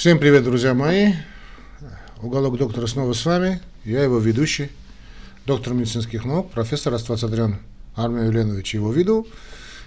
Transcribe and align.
Всем 0.00 0.18
привет, 0.18 0.44
друзья 0.44 0.72
мои. 0.72 1.12
Уголок 2.22 2.56
доктора 2.56 2.86
снова 2.86 3.12
с 3.12 3.22
вами. 3.26 3.60
Я 3.84 4.02
его 4.02 4.18
ведущий, 4.18 4.70
доктор 5.44 5.74
медицинских 5.74 6.24
наук, 6.24 6.50
профессор 6.50 6.94
Аствацадрян 6.94 7.58
Армия 7.94 8.24
Юленович 8.24 8.72
его 8.72 8.90
веду. 8.94 9.26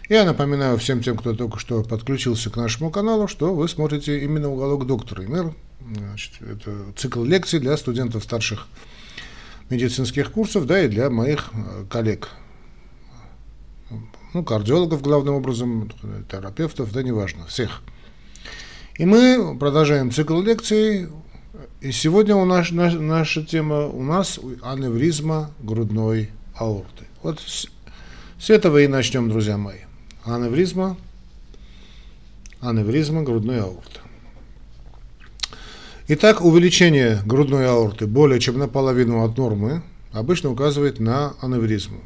Я 0.09 0.23
напоминаю 0.23 0.77
всем 0.77 1.01
тем, 1.01 1.17
кто 1.17 1.33
только 1.33 1.57
что 1.57 1.81
подключился 1.81 2.51
к 2.51 2.57
нашему 2.57 2.91
каналу, 2.91 3.27
что 3.27 3.55
вы 3.55 3.67
смотрите 3.67 4.23
именно 4.23 4.51
уголок 4.51 4.85
доктора. 4.85 5.23
И 5.23 5.25
мы, 5.25 5.55
значит, 5.81 6.33
это 6.43 6.93
цикл 6.95 7.23
лекций 7.23 7.59
для 7.59 7.75
студентов 7.75 8.23
старших 8.23 8.67
медицинских 9.71 10.31
курсов, 10.31 10.67
да, 10.67 10.79
и 10.79 10.89
для 10.89 11.09
моих 11.09 11.49
э, 11.55 11.85
коллег. 11.89 12.29
Ну, 14.35 14.43
кардиологов 14.43 15.01
главным 15.01 15.33
образом, 15.33 15.91
терапевтов, 16.29 16.91
да, 16.91 17.01
неважно, 17.01 17.47
всех. 17.47 17.81
И 18.95 19.05
мы 19.05 19.57
продолжаем 19.57 20.11
цикл 20.11 20.39
лекций. 20.39 21.09
И 21.81 21.91
сегодня 21.91 22.35
у 22.35 22.45
нас, 22.45 22.69
наша, 22.69 22.99
наша 22.99 23.43
тема 23.43 23.87
у 23.87 24.03
нас 24.03 24.39
аневризма 24.61 25.49
грудной 25.59 26.29
аорты. 26.55 27.05
Вот 27.23 27.39
с, 27.39 27.65
с 28.37 28.51
этого 28.51 28.83
и 28.83 28.87
начнем, 28.87 29.29
друзья 29.29 29.57
мои. 29.57 29.79
Аневризма, 30.23 30.95
аневризма 32.61 33.23
грудной 33.23 33.61
аорты. 33.61 33.99
Итак, 36.09 36.45
увеличение 36.45 37.19
грудной 37.25 37.67
аорты 37.67 38.05
более 38.05 38.39
чем 38.39 38.59
наполовину 38.59 39.23
от 39.25 39.35
нормы 39.37 39.81
обычно 40.11 40.51
указывает 40.51 40.99
на 40.99 41.33
аневризму. 41.41 41.99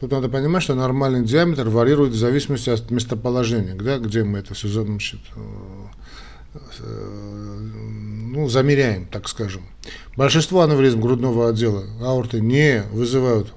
Тут 0.00 0.12
надо 0.12 0.28
понимать, 0.28 0.62
что 0.62 0.74
нормальный 0.74 1.24
диаметр 1.24 1.68
варьирует 1.68 2.12
в 2.12 2.16
зависимости 2.16 2.70
от 2.70 2.90
местоположения, 2.90 3.74
где, 3.74 3.98
где 3.98 4.22
мы 4.22 4.38
это 4.38 4.54
все 4.54 4.68
значит, 4.68 5.20
э, 5.34 6.60
э, 6.78 7.58
ну, 8.32 8.48
замеряем, 8.48 9.06
так 9.06 9.28
скажем. 9.28 9.62
Большинство 10.16 10.62
аневризм 10.62 11.00
грудного 11.00 11.48
отдела 11.48 11.84
аорты 12.00 12.40
не 12.40 12.84
вызывают 12.92 13.52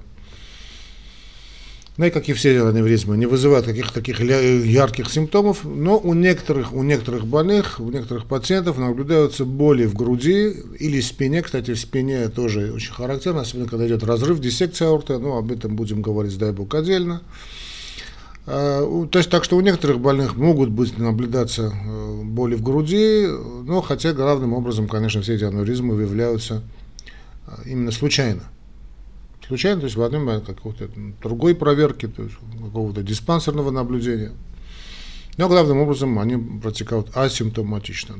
ну 1.98 2.06
и 2.06 2.10
как 2.10 2.28
и 2.28 2.32
все 2.32 2.66
аневризмы, 2.66 3.18
не 3.18 3.26
вызывают 3.26 3.66
каких-то 3.66 3.92
таких 3.92 4.20
ярких 4.20 5.10
симптомов, 5.10 5.64
но 5.64 5.98
у 5.98 6.14
некоторых, 6.14 6.72
у 6.72 6.82
некоторых 6.82 7.26
больных, 7.26 7.80
у 7.80 7.90
некоторых 7.90 8.24
пациентов 8.24 8.78
наблюдаются 8.78 9.44
боли 9.44 9.84
в 9.84 9.94
груди 9.94 10.54
или 10.78 11.00
спине. 11.02 11.42
Кстати, 11.42 11.74
в 11.74 11.78
спине 11.78 12.28
тоже 12.28 12.72
очень 12.72 12.94
характерно, 12.94 13.42
особенно 13.42 13.68
когда 13.68 13.86
идет 13.86 14.04
разрыв, 14.04 14.40
диссекция 14.40 14.88
аорты, 14.88 15.18
ну 15.18 15.36
об 15.36 15.52
этом 15.52 15.76
будем 15.76 16.00
говорить, 16.00 16.38
дай 16.38 16.52
бог, 16.52 16.74
отдельно. 16.74 17.20
А, 18.46 19.06
то 19.06 19.18
есть 19.18 19.30
так 19.30 19.44
что 19.44 19.58
у 19.58 19.60
некоторых 19.60 20.00
больных 20.00 20.36
могут 20.36 20.70
быть 20.70 20.96
наблюдаться 20.96 21.74
э, 21.74 22.22
боли 22.24 22.54
в 22.54 22.62
груди, 22.62 23.26
но 23.64 23.82
хотя 23.82 24.14
главным 24.14 24.54
образом, 24.54 24.88
конечно, 24.88 25.20
все 25.20 25.34
эти 25.34 25.44
аневризмы 25.44 25.94
выявляются 25.94 26.62
а, 27.46 27.60
именно 27.66 27.92
случайно 27.92 28.42
случайно, 29.52 29.80
то 29.80 29.84
есть 29.84 29.96
в 29.96 30.02
одном 30.02 30.40
какой-то 30.40 30.88
другой 31.22 31.54
проверки, 31.54 32.08
то 32.08 32.22
есть 32.22 32.36
какого-то 32.58 33.02
диспансерного 33.02 33.70
наблюдения. 33.70 34.32
Но 35.36 35.46
главным 35.46 35.78
образом 35.78 36.18
они 36.18 36.38
протекают 36.58 37.14
асимптоматично. 37.14 38.16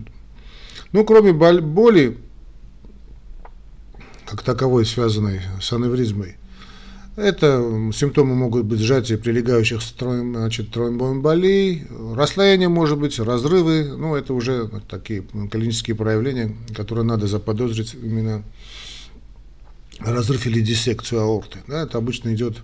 Ну, 0.93 1.05
кроме 1.07 1.33
боли, 1.33 2.19
как 4.27 4.43
таковой, 4.43 4.85
связанной 4.85 5.41
с 5.59 5.73
аневризмой, 5.73 6.37
это 7.17 7.91
симптомы 7.95 8.35
могут 8.35 8.67
быть 8.67 8.81
сжатие 8.81 9.17
прилегающих 9.17 9.81
значит, 9.81 10.71
тромбоэмболий, 10.71 11.87
расслоение 12.15 12.69
может 12.69 12.99
быть, 12.99 13.19
разрывы, 13.19 13.85
ну 13.85 14.17
это 14.17 14.35
уже 14.35 14.71
такие 14.87 15.23
клинические 15.51 15.97
проявления, 15.97 16.55
которые 16.75 17.07
надо 17.07 17.27
заподозрить 17.27 17.95
именно 17.95 18.43
разрыв 20.05 20.47
или 20.47 20.61
диссекцию 20.61 21.23
аорты. 21.23 21.59
Да, 21.67 21.83
это 21.83 21.99
обычно 21.99 22.35
идет 22.35 22.59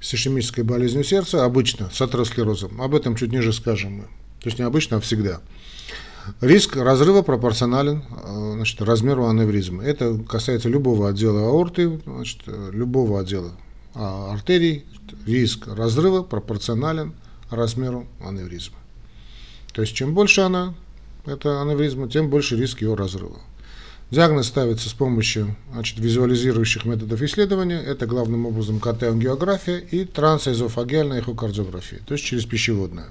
с 0.00 0.14
ишемической 0.14 0.64
болезнью 0.64 1.04
сердца, 1.04 1.44
обычно 1.44 1.90
с 1.90 2.00
атеросклерозом. 2.00 2.80
Об 2.80 2.94
этом 2.94 3.16
чуть 3.16 3.32
ниже 3.32 3.52
скажем 3.52 3.92
мы. 3.92 4.02
То 4.40 4.48
есть 4.48 4.58
не 4.58 4.64
обычно, 4.64 4.98
а 4.98 5.00
всегда. 5.00 5.40
Риск 6.40 6.76
разрыва 6.76 7.22
пропорционален 7.22 8.02
э, 8.10 8.52
значит, 8.54 8.82
размеру 8.82 9.26
аневризмы. 9.26 9.84
Это 9.84 10.18
касается 10.18 10.68
любого 10.68 11.08
отдела 11.08 11.48
аорты, 11.48 12.00
значит, 12.04 12.40
любого 12.46 13.20
отдела 13.20 13.52
а, 13.94 14.32
артерий. 14.32 14.84
Риск 15.24 15.68
разрыва 15.68 16.22
пропорционален 16.22 17.14
размеру 17.50 18.06
аневризмы. 18.20 18.76
То 19.72 19.82
есть 19.82 19.94
чем 19.94 20.14
больше 20.14 20.40
она, 20.40 20.74
это 21.26 21.62
аневризма, 21.62 22.08
тем 22.08 22.28
больше 22.28 22.56
риск 22.56 22.82
ее 22.82 22.94
разрыва. 22.94 23.40
Диагноз 24.10 24.46
ставится 24.46 24.88
с 24.88 24.92
помощью 24.92 25.56
значит, 25.72 25.98
визуализирующих 25.98 26.84
методов 26.84 27.22
исследования. 27.22 27.80
Это 27.80 28.06
главным 28.06 28.46
образом 28.46 28.78
КТ-ангиография 28.78 29.78
и 29.78 30.04
трансэзофагиальная 30.04 31.20
эхокардиография, 31.20 32.00
то 32.06 32.14
есть 32.14 32.24
через 32.24 32.44
пищеводную. 32.44 33.08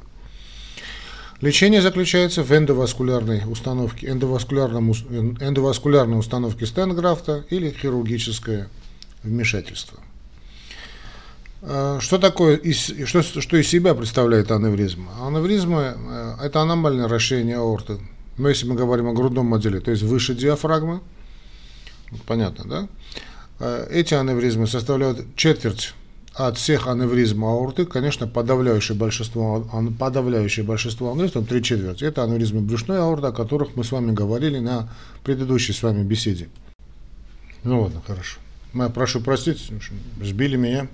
Лечение 1.42 1.82
заключается 1.82 2.44
в 2.44 2.52
эндоваскулярной 2.54 3.44
установке, 3.46 4.08
эндоваскулярном, 4.08 4.92
эндоваскулярной 4.94 6.18
установке 6.18 6.66
стенграфта 6.66 7.44
или 7.50 7.72
хирургическое 7.72 8.70
вмешательство. 9.22 10.00
А, 11.62 12.00
что 12.00 12.20
такое, 12.20 12.62
что, 13.06 13.22
что 13.22 13.58
из 13.58 13.68
себя 13.68 13.96
представляет 13.96 14.50
аневризма? 14.50 15.12
Аневризма– 15.28 16.38
это 16.42 16.62
аномальное 16.62 17.10
расширение 17.10 17.58
аорты 17.58 18.00
но 18.38 18.50
если 18.50 18.68
мы 18.68 18.76
говорим 18.76 19.08
о 19.08 19.14
грудном 19.14 19.54
отделе, 19.54 19.80
то 19.80 19.92
есть 19.92 20.04
выше 20.04 20.36
диафрагмы, 20.36 21.02
понятно, 22.26 22.66
да? 22.66 22.88
Э, 23.60 23.88
эти 23.92 24.14
аневризмы 24.14 24.68
составляют 24.68 25.26
четверть 25.36 25.94
от 26.34 26.58
всех 26.58 26.88
аневризм 26.88 27.46
аорты, 27.46 27.86
конечно, 27.86 28.28
подавляющее 28.28 28.98
большинство, 28.98 29.66
подавляющее 29.98 30.66
большинство 30.66 31.14
аневризм, 31.14 31.46
три 31.46 31.64
четверти, 31.64 32.04
это 32.04 32.24
аневризмы 32.24 32.62
брюшной 32.62 33.00
аорты, 33.00 33.28
о 33.28 33.32
которых 33.32 33.76
мы 33.76 33.86
с 33.86 33.92
вами 33.92 34.12
говорили 34.12 34.60
на 34.60 34.90
предыдущей 35.24 35.72
с 35.72 35.82
вами 35.82 36.04
беседе. 36.04 36.50
Ну 37.64 37.82
ладно, 37.82 38.02
хорошо. 38.06 38.40
Я 38.74 38.90
прошу 38.90 39.22
простить, 39.22 39.72
сбили 40.22 40.58
меня. 40.58 40.90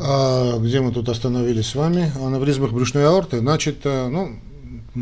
А, 0.00 0.58
где 0.58 0.80
мы 0.80 0.90
тут 0.90 1.08
остановились 1.08 1.68
с 1.68 1.74
вами? 1.76 2.10
Аневризмах 2.16 2.72
брюшной 2.72 3.06
аорты. 3.06 3.38
Значит, 3.38 3.80
э, 3.84 4.08
ну, 4.08 4.36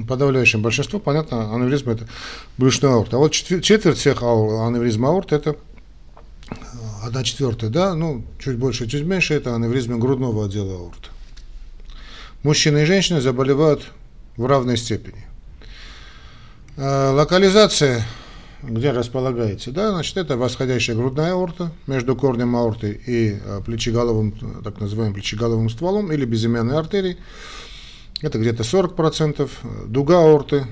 подавляющее 0.08 0.60
большинство, 0.60 0.98
понятно, 0.98 1.54
аневризма 1.54 1.92
это 1.92 2.06
брюшная 2.58 2.92
аорта. 2.92 3.16
А 3.16 3.18
вот 3.20 3.30
четверть 3.32 3.98
всех 3.98 4.22
аневризм 4.22 5.04
аорт 5.06 5.32
это 5.32 5.56
э, 6.50 6.54
одна 7.02 7.24
четвертая, 7.24 7.70
да, 7.70 7.94
ну, 7.94 8.24
чуть 8.38 8.56
больше, 8.56 8.88
чуть 8.88 9.04
меньше, 9.04 9.34
это 9.34 9.54
аневризма 9.54 9.98
грудного 9.98 10.46
отдела 10.46 10.74
аорты. 10.74 11.08
Мужчины 12.42 12.82
и 12.82 12.84
женщины 12.84 13.20
заболевают 13.20 13.90
в 14.36 14.46
равной 14.46 14.76
степени. 14.76 15.26
Э, 16.76 17.10
локализация, 17.10 18.06
где 18.62 18.92
располагается, 18.92 19.72
да, 19.72 19.90
значит, 19.90 20.16
это 20.16 20.36
восходящая 20.36 20.96
грудная 20.96 21.32
аорта 21.32 21.72
между 21.86 22.14
корнем 22.14 22.54
аорты 22.54 23.00
и 23.06 23.38
э, 23.42 23.60
плечеголовым, 23.66 24.62
так 24.62 24.80
называемым 24.80 25.14
плечеголовым 25.14 25.68
стволом 25.68 26.12
или 26.12 26.24
безымянной 26.24 26.78
артерией. 26.78 27.18
Это 28.22 28.38
где-то 28.38 28.62
40%. 28.62 29.48
Дуга 29.86 30.18
аорты, 30.18 30.66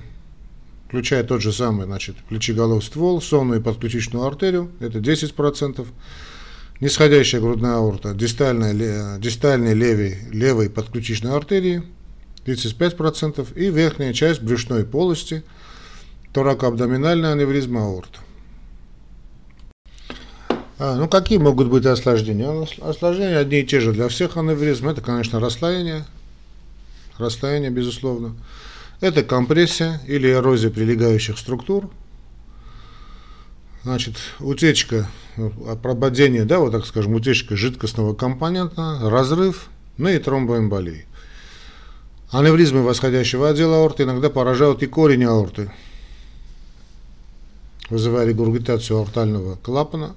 включая 0.87 1.25
тот 1.25 1.41
же 1.41 1.53
самый 1.53 1.87
значит, 1.87 2.17
плечеголов 2.29 2.85
ствол, 2.85 3.23
сонную 3.23 3.61
и 3.61 3.63
подключичную 3.63 4.27
артерию, 4.27 4.71
это 4.81 4.99
10%. 4.99 5.87
Нисходящая 6.81 7.41
грудная 7.41 7.77
аорта, 7.77 8.15
дистальная, 8.15 9.19
дистальной 9.19 9.75
левой, 9.75 10.19
левой 10.31 10.71
подключичной 10.71 11.35
артерии, 11.35 11.83
35%. 12.45 13.57
И 13.57 13.71
верхняя 13.71 14.13
часть 14.13 14.43
брюшной 14.43 14.85
полости, 14.85 15.43
торакоабдоминальная 16.33 17.33
аневризма 17.33 17.83
аорта. 17.83 18.21
А, 20.79 20.95
ну, 20.95 21.09
какие 21.09 21.39
могут 21.39 21.69
быть 21.69 21.85
осложнения? 21.87 22.69
Осложнения 22.81 23.39
одни 23.39 23.61
и 23.61 23.67
те 23.67 23.81
же 23.81 23.93
для 23.93 24.07
всех 24.07 24.37
аневризм. 24.37 24.89
Это, 24.89 25.01
конечно, 25.01 25.41
расслоение, 25.41 26.05
расстояние, 27.19 27.71
безусловно. 27.71 28.37
Это 29.01 29.23
компрессия 29.23 30.01
или 30.07 30.31
эрозия 30.31 30.71
прилегающих 30.71 31.39
структур. 31.39 31.91
Значит, 33.85 34.17
утечка, 34.41 35.09
прободение, 35.83 36.45
да, 36.45 36.59
вот 36.59 36.73
так 36.73 36.85
скажем, 36.85 37.15
утечка 37.15 37.57
жидкостного 37.57 38.15
компонента, 38.15 38.99
разрыв, 39.03 39.69
ну 39.97 40.09
и 40.09 40.19
тромбоэмболии. 40.19 41.07
Аневризмы 42.31 42.83
восходящего 42.83 43.49
отдела 43.49 43.77
аорты 43.77 44.03
иногда 44.03 44.29
поражают 44.29 44.83
и 44.83 44.87
корень 44.87 45.25
аорты, 45.25 45.73
вызывая 47.89 48.27
регургитацию 48.27 48.99
аортального 48.99 49.57
клапана, 49.57 50.15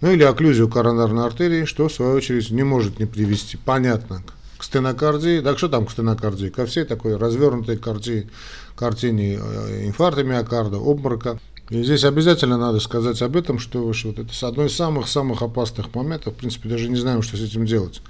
ну 0.00 0.10
или 0.10 0.24
окклюзию 0.24 0.68
коронарной 0.68 1.24
артерии, 1.24 1.66
что 1.66 1.88
в 1.88 1.92
свою 1.92 2.14
очередь 2.14 2.50
не 2.50 2.64
может 2.64 2.98
не 2.98 3.06
привести, 3.06 3.56
понятно, 3.56 4.22
к 4.26 4.32
стенокардии. 4.64 5.40
Так 5.40 5.58
что 5.58 5.68
там 5.68 5.86
к 5.86 5.90
стенокардии? 5.90 6.48
Ко 6.48 6.66
всей 6.66 6.84
такой 6.84 7.16
развернутой 7.16 7.76
картине, 7.76 8.28
картине 8.76 9.38
э, 9.40 9.86
инфаркта 9.86 10.24
миокарда, 10.24 10.78
обморока. 10.78 11.38
И 11.70 11.82
здесь 11.82 12.04
обязательно 12.04 12.58
надо 12.58 12.80
сказать 12.80 13.20
об 13.22 13.36
этом, 13.36 13.58
что, 13.58 13.92
что 13.92 14.08
вот 14.08 14.18
это 14.18 14.48
одно 14.48 14.66
из 14.66 14.76
самых-самых 14.76 15.42
опасных 15.42 15.94
моментов. 15.94 16.34
В 16.34 16.36
принципе, 16.36 16.68
даже 16.68 16.88
не 16.88 16.96
знаем, 16.96 17.22
что 17.22 17.36
с 17.36 17.40
этим 17.40 17.64
делать. 17.64 18.02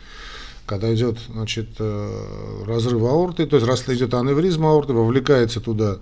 Когда 0.67 0.93
идет 0.95 1.19
значит, 1.33 1.69
э, 1.79 2.65
разрыв 2.67 3.03
аорты, 3.03 3.47
то 3.47 3.57
есть 3.57 3.69
раз 3.69 3.89
идет 3.89 4.15
аневризма 4.15 4.71
аорты, 4.71 4.93
вовлекается 4.93 5.61
туда 5.61 5.99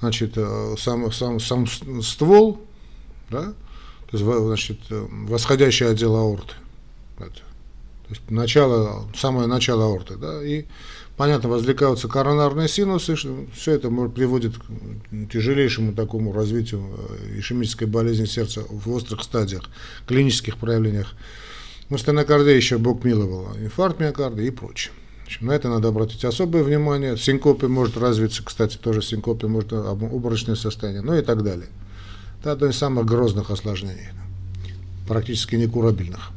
значит, 0.00 0.32
э, 0.36 0.74
сам, 0.78 1.12
сам, 1.12 1.38
сам 1.38 1.66
ствол, 2.02 2.60
да, 3.28 3.52
то 4.10 4.16
есть 4.16 4.24
значит, 4.24 4.78
восходящий 4.88 5.86
отдел 5.86 6.16
аорты. 6.16 6.54
То 8.10 8.16
есть 8.16 8.28
начало, 8.28 9.08
самое 9.14 9.46
начало 9.46 9.84
аорты, 9.84 10.16
да, 10.16 10.44
и 10.44 10.64
понятно, 11.16 11.48
возникаются 11.48 12.08
коронарные 12.08 12.66
синусы, 12.66 13.14
все 13.14 13.72
это 13.72 13.88
приводит 13.88 14.56
к 14.56 15.30
тяжелейшему 15.32 15.92
такому 15.92 16.32
развитию 16.32 16.82
э, 17.08 17.38
ишемической 17.38 17.86
болезни 17.86 18.24
сердца 18.24 18.64
в 18.68 18.90
острых 18.90 19.22
стадиях, 19.22 19.62
клинических 20.08 20.56
проявлениях. 20.56 21.12
Ну, 21.88 21.98
стенокардия 21.98 22.56
еще 22.56 22.78
Бог 22.78 23.04
миловал, 23.04 23.56
инфаркт 23.56 24.00
миокарда 24.00 24.42
и 24.42 24.50
прочее. 24.50 24.92
На 25.38 25.52
это 25.52 25.68
надо 25.68 25.86
обратить 25.86 26.24
особое 26.24 26.64
внимание. 26.64 27.16
Синкопе 27.16 27.68
может 27.68 27.96
развиться, 27.96 28.42
кстати, 28.44 28.76
тоже 28.76 29.02
синкопе 29.02 29.46
может 29.46 29.72
обморочное 29.72 30.56
состояние, 30.56 31.02
ну 31.02 31.16
и 31.16 31.22
так 31.22 31.44
далее. 31.44 31.68
Это 32.40 32.50
одно 32.50 32.66
из 32.66 32.76
самых 32.76 33.06
грозных 33.06 33.52
осложнений, 33.52 34.08
практически 35.06 35.54
некурабельных. 35.54 36.32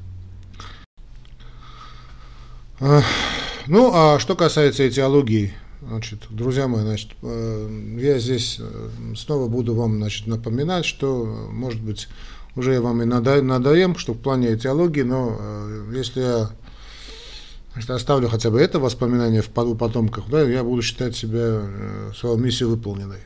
Ну, 3.68 3.92
а 3.94 4.20
что 4.20 4.36
касается 4.36 4.88
этиологии, 4.88 5.54
значит, 5.82 6.26
друзья 6.30 6.68
мои, 6.68 6.82
значит, 6.82 7.12
э, 7.22 7.96
я 7.98 8.20
здесь 8.20 8.58
э, 8.60 8.90
снова 9.16 9.48
буду 9.48 9.74
вам, 9.74 9.96
значит, 9.98 10.28
напоминать, 10.28 10.84
что, 10.84 11.24
может 11.50 11.82
быть, 11.82 12.10
уже 12.58 12.74
я 12.74 12.82
вам 12.82 13.02
и 13.02 13.06
надоем, 13.06 13.96
что 13.96 14.14
в 14.14 14.20
плане 14.20 14.54
этиологии, 14.54 15.04
но 15.04 15.38
э, 15.40 15.94
если 15.96 16.20
я 16.20 16.50
значит, 17.72 17.90
оставлю 17.90 18.28
хотя 18.28 18.50
бы 18.50 18.60
это 18.60 18.80
воспоминание 18.80 19.42
в 19.42 19.50
потомках, 19.50 20.26
да, 20.30 20.42
я 20.42 20.62
буду 20.66 20.82
считать 20.82 21.16
себя 21.16 21.62
свою 22.14 22.36
миссию 22.36 22.68
выполненной. 22.68 23.20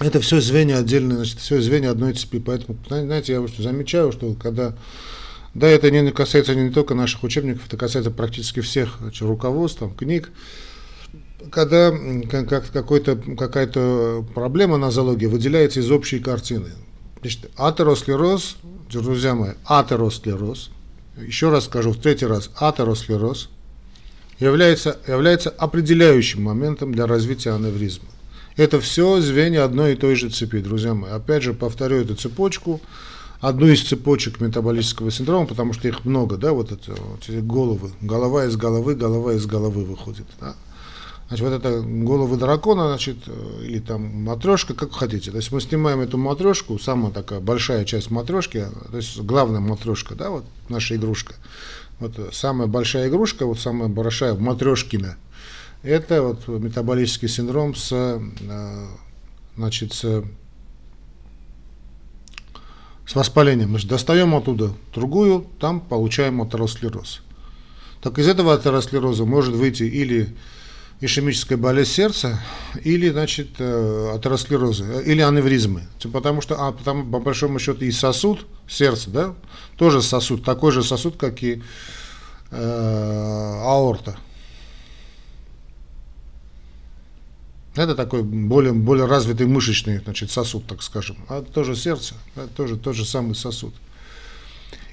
Это 0.00 0.18
все 0.18 0.40
звенья 0.40 0.78
отдельные, 0.78 1.18
значит, 1.18 1.38
все 1.38 1.60
звенья 1.60 1.92
одной 1.92 2.14
цепи. 2.14 2.40
Поэтому, 2.40 2.76
знаете, 2.88 3.34
я 3.34 3.40
вот 3.40 3.52
замечаю, 3.56 4.10
что 4.10 4.34
когда 4.34 4.74
да, 5.54 5.68
это 5.68 5.90
не 5.90 6.10
касается 6.12 6.54
не 6.54 6.70
только 6.70 6.94
наших 6.94 7.24
учебников, 7.24 7.66
это 7.66 7.76
касается 7.76 8.10
практически 8.10 8.60
всех 8.60 8.98
руководств, 9.20 9.82
книг. 9.96 10.30
Когда 11.50 11.92
как, 12.30 12.70
какой-то, 12.70 13.16
какая-то 13.16 14.24
проблема 14.34 14.78
на 14.78 14.90
зоологии 14.90 15.26
выделяется 15.26 15.80
из 15.80 15.90
общей 15.90 16.20
картины. 16.20 16.70
Значит, 17.20 17.50
атеросклероз, 17.56 18.56
друзья 18.90 19.34
мои, 19.34 19.50
атеросклероз, 19.64 20.70
еще 21.16 21.50
раз 21.50 21.66
скажу, 21.66 21.92
в 21.92 22.00
третий 22.00 22.26
раз, 22.26 22.50
атеросклероз 22.56 23.50
является, 24.38 24.98
является 25.06 25.50
определяющим 25.50 26.42
моментом 26.42 26.92
для 26.92 27.06
развития 27.06 27.50
аневризма. 27.50 28.08
Это 28.56 28.80
все 28.80 29.20
звенья 29.20 29.64
одной 29.64 29.92
и 29.92 29.96
той 29.96 30.14
же 30.14 30.30
цепи, 30.30 30.60
друзья 30.60 30.94
мои. 30.94 31.10
Опять 31.10 31.42
же, 31.42 31.54
повторю 31.54 31.98
эту 31.98 32.14
цепочку 32.14 32.80
одну 33.42 33.66
из 33.66 33.82
цепочек 33.82 34.40
метаболического 34.40 35.10
синдрома, 35.10 35.46
потому 35.46 35.72
что 35.72 35.88
их 35.88 36.04
много, 36.04 36.36
да, 36.36 36.52
вот, 36.52 36.70
это, 36.70 36.94
вот 36.94 37.28
головы, 37.28 37.90
голова 38.00 38.46
из 38.46 38.56
головы, 38.56 38.94
голова 38.94 39.34
из 39.34 39.44
головы 39.46 39.84
выходит, 39.84 40.26
да. 40.40 40.54
Значит, 41.26 41.46
вот 41.46 41.52
это 41.54 41.80
головы 41.82 42.36
дракона, 42.36 42.88
значит, 42.88 43.16
э, 43.26 43.64
или 43.64 43.80
там 43.80 44.02
матрешка, 44.22 44.74
как 44.74 44.92
хотите. 44.92 45.30
То 45.30 45.38
есть 45.38 45.50
мы 45.50 45.60
снимаем 45.60 46.00
эту 46.00 46.18
матрешку, 46.18 46.78
самая 46.78 47.10
такая 47.10 47.40
большая 47.40 47.84
часть 47.84 48.10
матрешки, 48.10 48.66
то 48.90 48.96
есть 48.96 49.18
главная 49.20 49.60
матрешка, 49.60 50.14
да, 50.14 50.30
вот 50.30 50.44
наша 50.68 50.94
игрушка. 50.94 51.34
Вот 51.98 52.14
самая 52.32 52.68
большая 52.68 53.08
игрушка, 53.08 53.46
вот 53.46 53.58
самая 53.58 53.88
большая 53.88 54.34
матрешкина, 54.34 55.16
это 55.82 56.22
вот 56.22 56.46
метаболический 56.46 57.28
синдром 57.28 57.74
с, 57.74 57.90
э, 57.92 58.86
значит, 59.56 59.94
с 59.94 60.22
с 63.12 63.14
воспалением. 63.14 63.68
Значит, 63.68 63.88
достаем 63.88 64.34
оттуда 64.34 64.72
другую, 64.94 65.46
там 65.60 65.80
получаем 65.80 66.40
атеросклероз. 66.40 67.20
Так 68.00 68.18
из 68.18 68.26
этого 68.26 68.54
атеросклероза 68.54 69.26
может 69.26 69.54
выйти 69.54 69.82
или 69.82 70.34
ишемическая 71.02 71.58
болезнь 71.58 71.90
сердца, 71.90 72.40
или, 72.82 73.10
значит, 73.10 73.48
э, 73.58 74.12
атеросклерозы, 74.14 74.84
э, 74.84 75.02
или 75.04 75.20
аневризмы. 75.20 75.82
Потому 76.10 76.40
что, 76.40 76.56
а, 76.56 76.72
потому, 76.72 77.04
по 77.04 77.20
большому 77.20 77.58
счету, 77.58 77.84
и 77.84 77.90
сосуд, 77.90 78.46
сердце, 78.66 79.10
да, 79.10 79.34
тоже 79.76 80.00
сосуд, 80.00 80.42
такой 80.42 80.72
же 80.72 80.82
сосуд, 80.82 81.16
как 81.18 81.42
и 81.42 81.62
э, 82.50 83.60
аорта. 83.62 84.16
Это 87.74 87.94
такой 87.94 88.22
более, 88.22 88.72
более 88.72 89.06
развитый 89.06 89.46
мышечный 89.46 89.98
значит, 89.98 90.30
сосуд, 90.30 90.66
так 90.66 90.82
скажем. 90.82 91.16
А 91.28 91.40
это 91.40 91.50
тоже 91.50 91.74
сердце, 91.74 92.14
это 92.36 92.48
тоже 92.48 92.76
тот 92.76 92.94
же 92.94 93.04
самый 93.04 93.34
сосуд. 93.34 93.74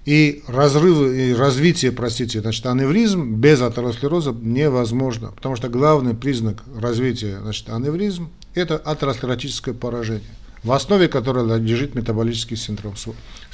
И 0.05 0.43
разрывы, 0.47 1.29
и 1.29 1.33
развитие, 1.33 1.91
простите, 1.91 2.39
значит, 2.39 2.65
аневризм 2.65 3.35
без 3.35 3.61
атеросклероза 3.61 4.31
невозможно, 4.31 5.31
потому 5.35 5.57
что 5.57 5.67
главный 5.67 6.15
признак 6.15 6.63
развития 6.73 7.39
значит, 7.41 7.69
аневризм– 7.69 8.29
это 8.53 8.77
атеросклеротическое 8.77 9.73
поражение, 9.73 10.31
в 10.63 10.71
основе 10.71 11.09
которого 11.09 11.57
лежит 11.57 11.95
метаболический 11.95 12.55
синдром 12.55 12.95
с 12.95 13.07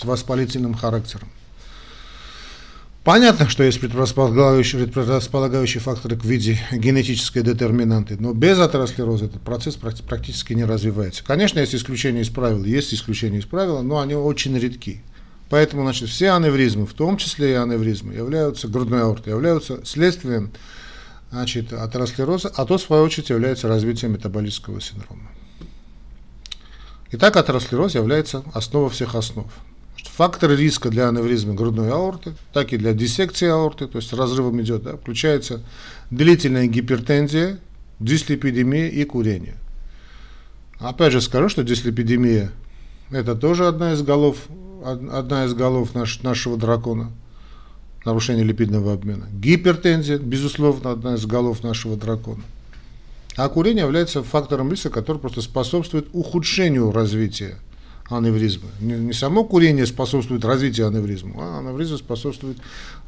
воспалительным 0.03 0.75
характером. 0.75 1.29
Понятно, 3.05 3.47
что 3.47 3.61
есть 3.61 3.79
предрасполагающие, 3.79 4.87
предрасполагающие 4.87 5.79
факторы 5.79 6.15
в 6.15 6.25
виде 6.25 6.59
генетической 6.71 7.43
детерминанты, 7.43 8.17
но 8.19 8.33
без 8.33 8.57
атеросклероза 8.57 9.25
этот 9.25 9.43
процесс 9.43 9.75
практически 9.75 10.53
не 10.53 10.65
развивается. 10.65 11.23
Конечно, 11.23 11.59
есть 11.59 11.75
исключения 11.75 12.21
из 12.21 12.29
правил, 12.29 12.63
есть 12.63 12.91
исключения 12.95 13.37
из 13.37 13.45
правил, 13.45 13.83
но 13.83 13.99
они 13.99 14.15
очень 14.15 14.57
редки. 14.57 15.03
Поэтому, 15.51 15.83
значит, 15.83 16.09
все 16.09 16.31
аневризмы, 16.31 16.87
в 16.87 16.93
том 16.93 17.17
числе 17.17 17.51
и 17.51 17.53
аневризмы, 17.53 18.15
являются, 18.15 18.67
грудной 18.67 19.03
аорты, 19.03 19.29
являются 19.29 19.85
следствием 19.85 20.49
значит, 21.29 21.73
атеросклероза, 21.73 22.51
а 22.55 22.65
то, 22.65 22.79
в 22.79 22.81
свою 22.81 23.03
очередь, 23.03 23.29
является 23.29 23.67
развитием 23.67 24.13
метаболического 24.13 24.81
синдрома. 24.81 25.29
Итак, 27.11 27.37
атеросклероз 27.37 27.93
является 27.93 28.41
основой 28.51 28.89
всех 28.89 29.13
основ. 29.13 29.45
Факторы 30.07 30.55
риска 30.55 30.89
для 30.89 31.09
аневризмы 31.09 31.53
грудной 31.53 31.91
аорты, 31.91 32.33
так 32.53 32.73
и 32.73 32.77
для 32.77 32.93
диссекции 32.93 33.47
аорты, 33.47 33.87
то 33.87 33.97
есть 33.97 34.13
разрывом 34.13 34.61
идет, 34.61 34.83
да, 34.83 34.95
включается 34.95 35.63
длительная 36.09 36.67
гипертензия, 36.67 37.59
дислепидемия 37.99 38.87
и 38.87 39.03
курение. 39.03 39.55
Опять 40.79 41.13
же 41.13 41.21
скажу, 41.21 41.49
что 41.49 41.63
дислепидемия 41.63 42.51
это 43.11 43.35
тоже 43.35 43.67
одна 43.67 43.93
из 43.93 44.01
голов, 44.01 44.37
одна 44.83 45.45
из 45.45 45.53
голов 45.53 45.93
наш, 45.93 46.21
нашего 46.23 46.57
дракона, 46.57 47.11
нарушение 48.03 48.43
липидного 48.43 48.93
обмена. 48.93 49.27
Гипертензия, 49.31 50.17
безусловно, 50.17 50.91
одна 50.91 51.15
из 51.15 51.25
голов 51.25 51.63
нашего 51.63 51.95
дракона. 51.95 52.43
А 53.35 53.49
курение 53.49 53.83
является 53.83 54.23
фактором 54.23 54.71
риска, 54.71 54.89
который 54.89 55.17
просто 55.17 55.41
способствует 55.41 56.07
ухудшению 56.13 56.91
развития 56.91 57.57
аневризмы. 58.09 58.69
Не, 58.79 58.93
не 58.95 59.13
само 59.13 59.43
курение 59.43 59.85
способствует 59.85 60.45
развитию 60.45 60.87
аневризмы, 60.87 61.33
а 61.37 61.59
аневризма 61.59 61.97
способствует 61.97 62.57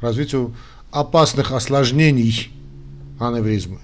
развитию 0.00 0.54
опасных 0.90 1.52
осложнений 1.52 2.50
аневризмы. 3.18 3.78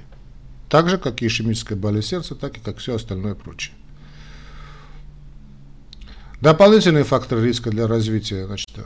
Так 0.69 0.89
же, 0.89 0.99
как 0.99 1.23
и 1.23 1.27
ишемическая 1.27 1.79
болезнь 1.79 2.09
сердца, 2.09 2.35
так 2.35 2.57
и 2.57 2.61
как 2.61 2.79
все 2.79 2.97
остальное 2.97 3.35
прочее. 3.35 3.75
Дополнительные 6.41 7.05
факторы 7.05 7.47
риска 7.47 7.71
для 7.71 7.87
развития 7.87 8.47
значит, 8.47 8.69
э, 8.77 8.83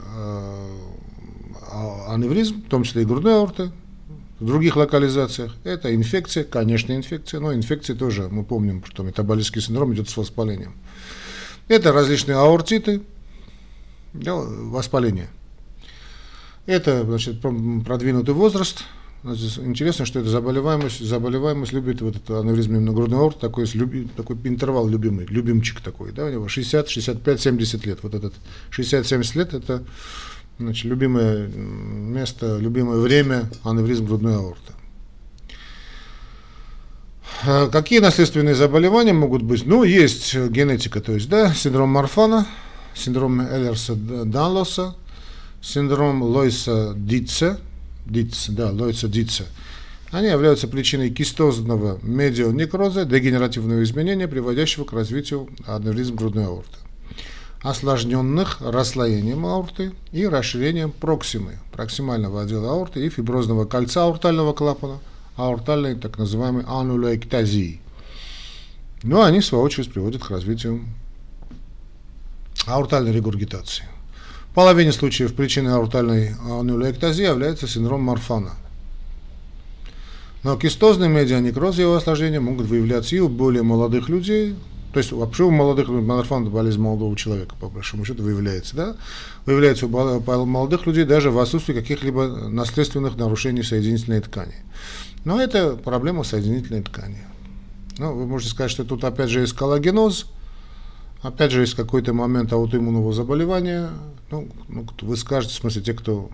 а, 1.71 2.13
аневризм, 2.13 2.63
в 2.63 2.69
том 2.69 2.83
числе 2.83 3.01
и 3.01 3.05
грудной 3.05 3.35
аорты, 3.35 3.71
в 4.39 4.45
других 4.45 4.77
локализациях, 4.77 5.55
это 5.65 5.93
инфекция, 5.93 6.45
конечно, 6.45 6.93
инфекция, 6.93 7.41
но 7.41 7.53
инфекции 7.53 7.93
тоже, 7.93 8.29
мы 8.29 8.45
помним, 8.45 8.83
что 8.85 9.03
метаболический 9.03 9.61
синдром 9.61 9.93
идет 9.93 10.09
с 10.09 10.15
воспалением. 10.15 10.75
Это 11.69 11.93
различные 11.93 12.35
аортиты, 12.35 13.01
воспаление. 14.13 15.29
Это 16.65 17.05
значит, 17.05 17.39
продвинутый 17.41 18.33
возраст. 18.33 18.83
Значит, 19.23 19.59
интересно, 19.59 20.05
что 20.05 20.19
это 20.19 20.29
заболеваемость. 20.29 20.99
Заболеваемость 20.99 21.71
любит 21.71 22.01
вот 22.01 22.17
это 22.17 22.41
аневризм 22.41 22.75
именно 22.75 22.91
грудной 22.91 23.19
аорт, 23.19 23.39
такой, 23.39 23.65
такой 24.17 24.37
интервал 24.43 24.89
любимый, 24.89 25.25
любимчик 25.27 25.79
такой. 25.79 26.11
Да, 26.11 26.25
у 26.25 26.29
него 26.29 26.47
60, 26.49 26.89
65, 26.89 27.41
70 27.41 27.85
лет. 27.85 27.99
Вот 28.03 28.13
этот 28.13 28.33
60-70 28.71 29.37
лет 29.37 29.53
это 29.53 29.83
Значит, 30.59 30.85
любимое 30.85 31.47
место, 31.47 32.57
любимое 32.57 32.99
время 32.99 33.49
аневризм 33.63 34.05
грудной 34.05 34.35
аорты. 34.35 34.73
А 37.45 37.67
какие 37.69 37.99
наследственные 37.99 38.55
заболевания 38.55 39.13
могут 39.13 39.41
быть? 39.41 39.65
Ну, 39.65 39.83
есть 39.83 40.35
генетика, 40.35 41.01
то 41.01 41.13
есть, 41.13 41.29
да, 41.29 41.53
синдром 41.53 41.89
Марфана, 41.89 42.47
синдром 42.93 43.41
Эллерса 43.41 43.95
Данлоса, 43.95 44.95
синдром 45.61 46.21
Лойса 46.21 46.93
Дитца, 46.95 47.59
Дитц, 48.05 48.49
да, 48.49 48.71
Лойса 48.71 49.07
Дитца. 49.07 49.45
Они 50.11 50.27
являются 50.27 50.67
причиной 50.67 51.11
кистозного 51.11 51.99
медионекроза, 52.01 53.05
дегенеративного 53.05 53.83
изменения, 53.83 54.27
приводящего 54.27 54.83
к 54.83 54.93
развитию 54.93 55.49
аневризм 55.67 56.15
грудной 56.15 56.45
аорты 56.45 56.77
осложненных 57.61 58.61
расслоением 58.61 59.45
аорты 59.45 59.91
и 60.11 60.25
расширением 60.25 60.91
проксимы, 60.91 61.57
проксимального 61.71 62.43
отдела 62.43 62.71
аорты 62.71 63.05
и 63.05 63.09
фиброзного 63.09 63.65
кольца 63.65 64.05
аортального 64.05 64.53
клапана, 64.53 64.99
аортальной 65.39 65.95
так 65.95 66.17
называемой 66.17 66.65
анулоэктазии. 66.67 67.81
Но 69.03 69.17
ну, 69.17 69.21
они, 69.21 69.39
в 69.39 69.45
свою 69.45 69.63
очередь, 69.63 69.91
приводят 69.91 70.23
к 70.23 70.29
развитию 70.29 70.81
аортальной 72.65 73.13
регургитации. 73.13 73.85
В 74.51 74.53
половине 74.53 74.91
случаев 74.91 75.33
причиной 75.33 75.73
аортальной 75.73 76.35
анулоэктазии 76.35 77.23
является 77.23 77.67
синдром 77.67 78.01
Марфана. 78.01 78.51
Но 80.43 80.57
кистозный 80.57 81.07
медианекроз 81.09 81.77
и 81.79 81.81
его 81.81 81.95
осложнения 81.95 82.39
могут 82.39 82.67
выявляться 82.67 83.15
и 83.15 83.19
у 83.19 83.29
более 83.29 83.63
молодых 83.63 84.09
людей, 84.09 84.55
то 84.93 84.97
есть 84.97 85.11
вообще 85.11 85.43
у 85.43 85.51
молодых, 85.51 85.87
марафон 85.89 86.49
болезнь 86.49 86.79
молодого 86.79 87.15
человека, 87.15 87.55
по 87.59 87.67
большому 87.67 88.05
счету, 88.05 88.23
выявляется, 88.23 88.75
да? 88.75 88.95
Выявляется 89.45 89.85
у 89.85 90.45
молодых 90.45 90.87
людей 90.87 91.03
даже 91.03 91.29
в 91.29 91.37
отсутствии 91.37 91.73
каких-либо 91.73 92.27
наследственных 92.49 93.15
нарушений 93.15 93.63
соединительной 93.63 94.21
ткани. 94.21 94.55
Но 95.25 95.41
это 95.41 95.75
проблема 95.75 96.23
соединительной 96.23 96.81
ткани. 96.81 97.23
Ну, 97.97 98.13
вы 98.13 98.25
можете 98.25 98.51
сказать, 98.51 98.71
что 98.71 98.85
тут 98.85 99.03
опять 99.03 99.29
же 99.29 99.41
есть 99.41 99.53
коллагеноз, 99.53 100.27
опять 101.21 101.51
же 101.51 101.61
есть 101.61 101.75
какой-то 101.75 102.13
момент 102.13 102.53
аутоиммунного 102.53 103.13
заболевания. 103.13 103.89
Ну, 104.31 104.47
ну, 104.67 104.87
вы 105.01 105.17
скажете, 105.17 105.53
в 105.53 105.57
смысле, 105.57 105.81
те, 105.81 105.93
кто 105.93 106.29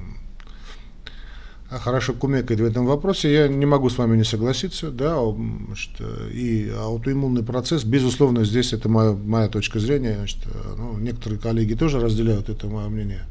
а 1.70 1.80
хорошо 1.80 2.14
кумекает 2.14 2.60
в 2.60 2.64
этом 2.64 2.86
вопросе, 2.86 3.34
я 3.34 3.48
не 3.48 3.66
могу 3.66 3.90
с 3.90 3.98
вами 3.98 4.16
не 4.16 4.24
согласиться, 4.24 4.92
да, 4.92 5.18
значит, 5.66 5.90
и 6.32 6.72
аутоиммунный 6.78 7.44
процесс, 7.44 7.84
безусловно, 7.84 8.46
здесь 8.46 8.72
это 8.72 8.88
моя, 8.88 9.14
моя 9.14 9.48
точка 9.48 9.80
зрения, 9.80 10.16
значит, 10.16 10.40
ну, 10.78 10.98
некоторые 11.00 11.40
коллеги 11.40 11.74
тоже 11.74 12.00
разделяют 12.00 12.50
это 12.50 12.68
мое 12.68 12.88
мнение, 12.88 13.24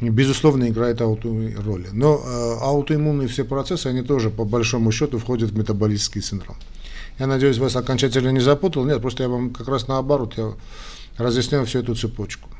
безусловно, 0.00 0.68
играет 0.68 1.00
аутоиммунную 1.00 1.62
роль. 1.62 1.86
Но 1.92 2.20
э, 2.22 2.56
аутоиммунные 2.60 3.28
все 3.28 3.44
процессы, 3.44 3.86
они 3.86 4.02
тоже, 4.02 4.30
по 4.30 4.44
большому 4.44 4.92
счету, 4.92 5.18
входят 5.18 5.50
в 5.50 5.58
метаболический 5.58 6.22
синдром. 6.22 6.56
Я 7.18 7.26
надеюсь, 7.26 7.58
вас 7.58 7.76
окончательно 7.76 8.28
не 8.28 8.40
запутал, 8.40 8.84
нет, 8.84 9.00
просто 9.00 9.22
я 9.22 9.28
вам 9.28 9.50
как 9.50 9.68
раз 9.68 9.88
наоборот, 9.88 10.34
я 10.36 10.52
разъясняю 11.16 11.64
всю 11.64 11.78
эту 11.78 11.94
цепочку. 11.94 12.50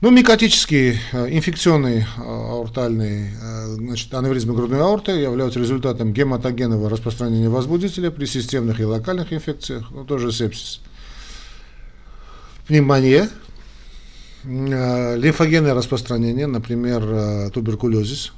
Ну, 0.00 0.10
микотические 0.10 1.00
э, 1.12 1.28
инфекционные 1.30 2.06
э, 2.16 2.20
аортальные 2.20 3.32
значит, 3.74 4.12
аневризмы 4.14 4.54
грудной 4.54 4.82
аорты 4.82 5.12
являются 5.12 5.58
результатом 5.58 6.12
гематогенного 6.12 6.88
распространения 6.88 7.48
возбудителя 7.48 8.10
при 8.10 8.26
системных 8.26 8.78
и 8.78 8.84
локальных 8.84 9.32
инфекциях, 9.32 9.90
ну, 9.90 10.04
тоже 10.04 10.30
сепсис. 10.30 10.80
Пневмония, 12.68 13.28
лимфогенное 14.44 15.74
распространение, 15.74 16.46
например, 16.46 17.50
туберкулезис, 17.50 18.32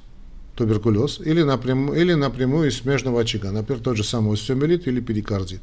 туберкулез, 0.55 1.21
или 1.21 1.43
напрямую, 1.43 2.01
или 2.01 2.15
напрямую 2.15 2.69
из 2.69 2.79
смежного 2.79 3.21
очага, 3.21 3.51
например, 3.53 3.83
тот 3.83 3.97
же 3.97 4.05
самый 4.05 4.35
остеомиелит 4.35 4.87
или 4.87 5.01
перикардит. 5.01 5.63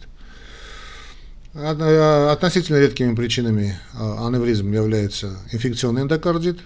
Э, 1.53 2.31
относительно 2.31 2.77
редкими 2.77 3.13
причинами 3.13 3.77
э, 3.93 4.25
аневризм 4.25 4.71
является 4.71 5.37
инфекционный 5.51 6.01
эндокардит 6.01 6.59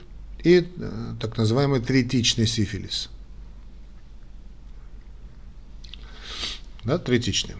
и 0.43 0.59
э, 0.59 0.91
так 1.19 1.37
называемый 1.37 1.81
третичный 1.81 2.47
сифилис. 2.47 3.09
Да, 6.85 6.97
третичный. 6.97 7.55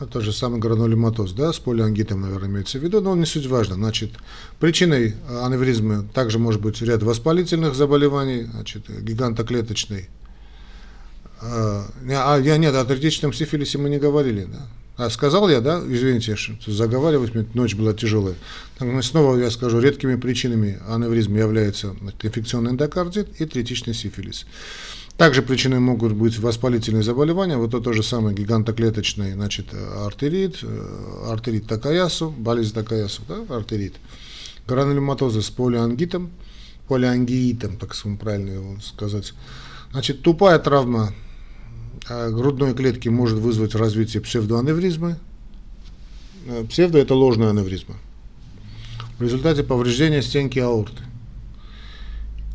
А 0.00 0.06
то 0.06 0.20
же 0.20 0.32
самый 0.32 0.60
гранулематоз, 0.60 1.32
да, 1.32 1.52
с 1.52 1.58
полиангитом, 1.58 2.20
наверное, 2.20 2.48
имеется 2.48 2.78
в 2.78 2.82
виду, 2.82 3.00
но 3.00 3.10
он 3.10 3.20
не 3.20 3.26
суть 3.26 3.46
важно. 3.46 3.74
Значит, 3.74 4.12
причиной 4.60 5.16
аневризмы 5.28 6.08
также 6.14 6.38
может 6.38 6.60
быть 6.60 6.80
ряд 6.82 7.02
воспалительных 7.02 7.74
заболеваний, 7.74 8.44
значит, 8.44 8.84
гигантоклеточный 9.02 10.08
а, 11.40 11.86
а 12.08 12.38
я 12.38 12.56
нет, 12.56 12.74
о 12.74 12.84
третичном 12.84 13.32
сифилисе 13.32 13.78
мы 13.78 13.90
не 13.90 13.98
говорили, 13.98 14.44
да. 14.44 14.66
А 14.96 15.10
сказал 15.10 15.48
я, 15.48 15.60
да, 15.60 15.80
извините, 15.86 16.34
что 16.34 16.54
заговаривать, 16.72 17.32
мне 17.32 17.46
ночь 17.54 17.76
была 17.76 17.94
тяжелая. 17.94 18.34
Так, 18.78 19.04
снова 19.04 19.36
я 19.36 19.48
скажу, 19.50 19.78
редкими 19.78 20.16
причинами 20.16 20.80
аневризма 20.88 21.38
являются 21.38 21.94
инфекционный 22.22 22.72
эндокардит 22.72 23.40
и 23.40 23.46
третичный 23.46 23.94
сифилис. 23.94 24.44
Также 25.18 25.42
причиной 25.42 25.80
могут 25.80 26.12
быть 26.12 26.38
воспалительные 26.38 27.02
заболевания, 27.02 27.56
вот 27.56 27.74
это 27.74 27.80
то 27.80 27.92
же 27.92 28.04
самое 28.04 28.36
гигантоклеточный, 28.36 29.32
значит, 29.32 29.66
артерит, 29.74 30.60
э, 30.62 31.24
артерит 31.26 31.66
Такаясу, 31.66 32.30
болезнь 32.30 32.72
Такаясу, 32.72 33.22
да, 33.26 33.44
артерит, 33.54 33.96
гранулематоза 34.68 35.42
с 35.42 35.50
полиангитом, 35.50 36.30
полиангиитом, 36.86 37.78
так 37.78 37.96
правильно 38.20 38.50
его 38.50 38.80
сказать. 38.80 39.34
Значит, 39.90 40.22
тупая 40.22 40.60
травма 40.60 41.12
а 42.08 42.30
грудной 42.30 42.74
клетки 42.74 43.08
может 43.08 43.38
вызвать 43.38 43.74
развитие 43.74 44.22
псевдоаневризмы. 44.22 45.16
Э, 46.46 46.64
псевдо– 46.68 46.98
это 47.00 47.16
ложная 47.16 47.50
аневризма. 47.50 47.96
В 49.18 49.22
результате 49.22 49.64
повреждения 49.64 50.22
стенки 50.22 50.60
аорты. 50.60 51.02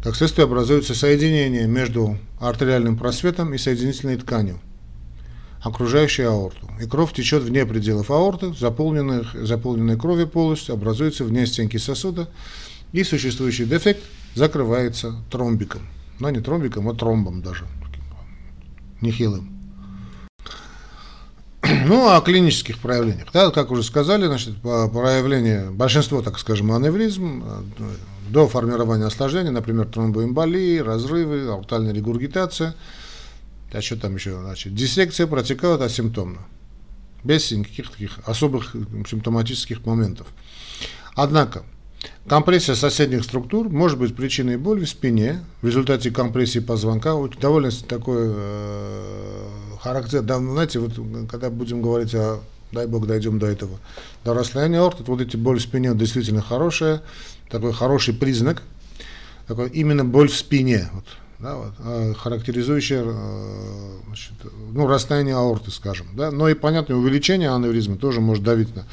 Как 0.03 0.17
следствие 0.17 0.43
образуется 0.43 0.93
соединение 0.93 1.65
между 1.65 2.17
артериальным 2.41 2.97
просветом 2.97 3.53
и 3.53 3.57
соединительной 3.57 4.17
тканью, 4.17 4.59
окружающей 5.61 6.23
аорту. 6.23 6.69
И 6.81 6.85
кровь 6.85 7.13
течет 7.13 7.43
вне 7.43 7.65
пределов 7.65 8.11
аорты, 8.11 8.53
заполненной, 8.53 9.25
заполненной 9.33 9.97
кровью 9.97 10.27
полностью 10.27 10.73
образуется 10.73 11.23
вне 11.23 11.47
стенки 11.47 11.77
сосуда, 11.77 12.27
и 12.91 13.05
существующий 13.05 13.63
дефект 13.63 14.03
закрывается 14.35 15.15
тромбиком. 15.31 15.87
Но 16.19 16.29
не 16.31 16.41
тромбиком, 16.41 16.89
а 16.89 16.93
тромбом 16.93 17.41
даже 17.41 17.63
нехилым. 18.99 19.49
Ну, 21.85 22.13
о 22.13 22.19
клинических 22.19 22.77
проявлениях. 22.79 23.29
Да, 23.31 23.49
как 23.51 23.71
уже 23.71 23.83
сказали, 23.83 24.25
значит, 24.25 24.61
проявление, 24.61 25.71
большинство, 25.71 26.21
так 26.21 26.37
скажем, 26.37 26.73
аневризм, 26.73 27.41
до 28.29 28.47
формирования 28.47 29.05
осложнений, 29.05 29.51
например, 29.51 29.87
тромбоэмболии, 29.87 30.79
разрывы, 30.79 31.47
аортальная 31.47 31.93
регургитация, 31.93 32.75
а 33.71 33.81
что 33.81 33.97
там 33.97 34.15
еще, 34.15 34.39
значит, 34.39 34.75
диссекция 34.75 35.27
протекают 35.27 35.81
асимптомно, 35.81 36.39
без 37.23 37.51
никаких 37.51 37.91
таких 37.91 38.19
особых 38.25 38.75
симптоматических 39.07 39.85
моментов. 39.85 40.27
Однако, 41.15 41.63
Компрессия 42.27 42.75
соседних 42.75 43.23
структур 43.23 43.69
может 43.69 43.99
быть 43.99 44.15
причиной 44.15 44.57
боли 44.57 44.85
в 44.85 44.89
спине 44.89 45.43
в 45.61 45.67
результате 45.67 46.09
компрессии 46.09 46.59
позвонка. 46.59 47.15
Довольно 47.39 47.69
такой 47.87 48.31
э, 48.33 49.49
характер. 49.81 50.21
Да, 50.21 50.37
знаете, 50.39 50.79
вот 50.79 50.93
когда 51.29 51.49
будем 51.49 51.81
говорить 51.81 52.15
о, 52.15 52.39
дай 52.73 52.87
бог, 52.87 53.07
дойдем 53.07 53.39
до 53.39 53.47
этого, 53.47 53.77
до 54.25 54.33
расслоения 54.33 54.79
аорты, 54.79 55.03
вот 55.05 55.21
эти 55.21 55.37
боли 55.37 55.59
в 55.59 55.61
спине 55.61 55.93
действительно 55.93 56.41
хорошая, 56.41 57.01
такой 57.49 57.73
хороший 57.73 58.13
признак, 58.13 58.63
такой 59.47 59.69
именно 59.69 60.03
боль 60.03 60.29
в 60.29 60.35
спине, 60.35 60.89
вот, 60.93 61.05
да, 61.39 61.55
вот, 61.55 61.73
э, 61.79 62.13
характеризующая 62.17 63.03
э, 63.05 63.97
ну, 64.73 64.87
расстояние 64.87 65.35
аорты, 65.35 65.71
скажем. 65.71 66.07
Да, 66.15 66.31
но 66.31 66.49
и 66.49 66.53
понятно, 66.53 66.97
увеличение 66.97 67.53
аневризма 67.53 67.97
тоже 67.97 68.21
может 68.21 68.43
давить 68.43 68.75
на 68.75 68.85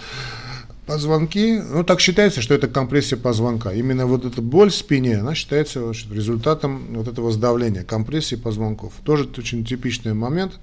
Позвонки, 0.90 1.62
ну 1.72 1.84
так 1.84 2.00
считается, 2.00 2.42
что 2.42 2.52
это 2.52 2.66
компрессия 2.66 3.16
позвонка. 3.16 3.72
Именно 3.72 4.06
вот 4.06 4.24
эта 4.24 4.42
боль 4.42 4.70
в 4.70 4.74
спине, 4.74 5.18
она 5.18 5.36
считается 5.36 5.84
значит, 5.84 6.10
результатом 6.10 6.82
вот 6.94 7.06
этого 7.06 7.30
сдавления, 7.30 7.84
компрессии 7.84 8.34
позвонков. 8.34 8.94
Тоже 9.04 9.28
очень 9.38 9.64
типичный 9.64 10.14
момент. 10.14 10.58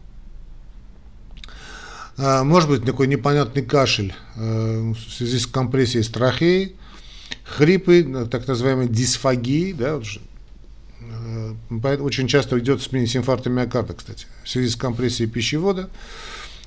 А, 2.18 2.44
может 2.44 2.70
быть 2.70 2.84
такой 2.84 3.08
непонятный 3.08 3.62
кашель 3.62 4.14
э, 4.36 4.92
в 4.92 5.12
связи 5.12 5.38
с 5.38 5.46
компрессией 5.46 6.04
с 6.04 6.10
трахеей, 6.10 6.76
хрипы, 7.44 8.28
так 8.32 8.48
называемые 8.48 8.90
дисфагии, 8.90 9.72
да, 9.74 10.00
э, 11.00 11.98
очень 12.00 12.28
часто 12.28 12.58
идет 12.58 12.82
с 12.82 12.88
инфаркта 12.88 13.52
миокарда, 13.52 13.94
кстати, 13.94 14.26
в 14.44 14.50
связи 14.50 14.70
с 14.70 14.76
компрессией 14.76 15.30
пищевода, 15.30 15.92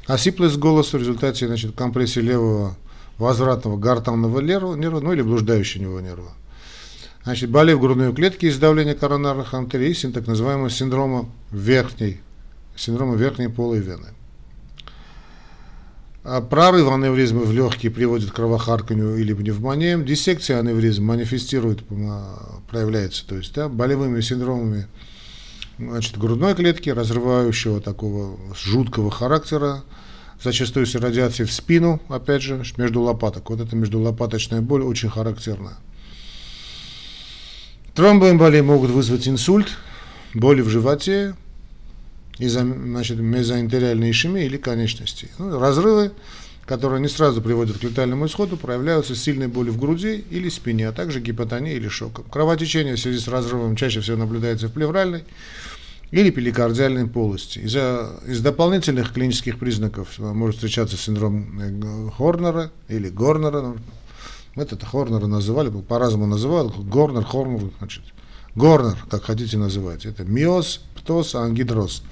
осиплость 0.07 0.57
голоса 0.57 0.99
в 0.99 1.01
результате 1.01 1.49
значит, 1.49 1.75
компрессии 1.75 2.21
левого 2.21 2.77
возвратного 3.19 3.77
гортанного 3.77 4.41
нерва, 4.41 4.77
ну 5.01 5.13
или 5.13 5.23
блуждающего 5.23 5.99
нерва. 5.99 6.33
Значит, 7.25 7.51
боли 7.51 7.73
в 7.73 7.81
грудной 7.81 8.15
клетке 8.15 8.47
из 8.47 8.59
давления 8.59 8.95
коронарных 8.95 9.53
артерий 9.53 9.93
и 9.93 10.13
так 10.13 10.29
называемого 10.29 10.71
синдрома 10.71 11.29
верхней, 11.51 12.21
синдрома 12.77 13.17
верхней 13.17 13.49
полой 13.49 13.81
вены. 13.81 14.07
А 16.23 16.43
прорыв 16.43 16.89
аневризмы 16.91 17.45
в 17.45 17.53
легкие 17.53 17.91
приводит 17.91 18.31
к 18.31 18.35
кровохарканию 18.35 19.17
или 19.17 19.33
пневмониям. 19.33 20.05
Диссекция 20.05 20.59
аневризм 20.59 21.05
манифестирует, 21.05 21.83
проявляется, 22.69 23.27
то 23.27 23.37
есть 23.37 23.55
да, 23.55 23.69
болевыми 23.69 24.21
синдромами 24.21 24.87
значит, 25.79 26.19
грудной 26.19 26.55
клетки, 26.55 26.91
разрывающего 26.91 27.81
такого 27.81 28.39
жуткого 28.55 29.11
характера, 29.11 29.83
зачастую 30.43 30.87
с 30.87 30.95
радиацией 30.95 31.49
в 31.49 31.53
спину, 31.53 32.01
опять 32.09 32.43
же, 32.43 32.63
между 32.77 33.01
лопаток. 33.01 33.49
Вот 33.51 33.61
эта 33.61 33.75
междулопаточная 33.75 34.61
боль 34.61 34.83
очень 34.83 35.09
характерна. 35.09 35.79
Тромбоэмболии 37.95 38.61
могут 38.61 38.91
вызвать 38.91 39.27
инсульт, 39.27 39.69
боли 40.35 40.61
в 40.61 40.69
животе, 40.69 41.35
значит, 42.49 43.19
мезоинтериальной 43.19 44.11
ишемии 44.11 44.45
или 44.45 44.57
конечностей. 44.57 45.29
Ну, 45.39 45.59
разрывы, 45.59 46.13
которые 46.67 47.01
не 47.01 47.09
сразу 47.09 47.43
приводят 47.43 47.79
к 47.79 47.83
летальному 47.83 48.27
исходу, 48.27 48.57
проявляются 48.57 49.15
сильной 49.15 49.49
боли 49.49 49.71
в 49.71 49.79
груди 49.79 50.25
или 50.31 50.49
спине, 50.49 50.89
а 50.89 50.93
также 50.93 51.21
гипотонией 51.21 51.77
или 51.77 51.89
шоком. 51.89 52.25
Кровотечение 52.31 52.97
в 52.97 53.01
связи 53.01 53.19
с 53.19 53.29
разрывом 53.29 53.77
чаще 53.77 54.01
всего 54.01 54.17
наблюдается 54.17 54.69
в 54.69 54.73
плевральной 54.73 55.25
или 56.11 56.31
перикардиальной 56.31 57.07
полости. 57.07 57.61
Из-за 57.61 58.21
из 58.27 58.41
дополнительных 58.41 59.13
клинических 59.13 59.59
признаков 59.59 60.19
может 60.19 60.57
встречаться 60.57 60.97
синдром 60.97 62.11
Хорнера 62.17 62.71
или 62.89 63.09
Горнера. 63.09 63.77
Мы 64.57 64.63
это 64.65 64.85
Хорнера 64.85 65.27
называли, 65.27 65.71
по-разному 65.71 66.27
называют, 66.27 66.77
Горнер, 66.77 67.25
Хорнер, 67.25 67.71
значит, 67.79 68.03
Горнер, 68.57 68.97
как 69.09 69.25
хотите 69.25 69.57
называть. 69.57 70.05
Это 70.05 70.25
миоз, 70.25 70.83
птоз, 71.01 71.35
ангидроз 71.35 72.03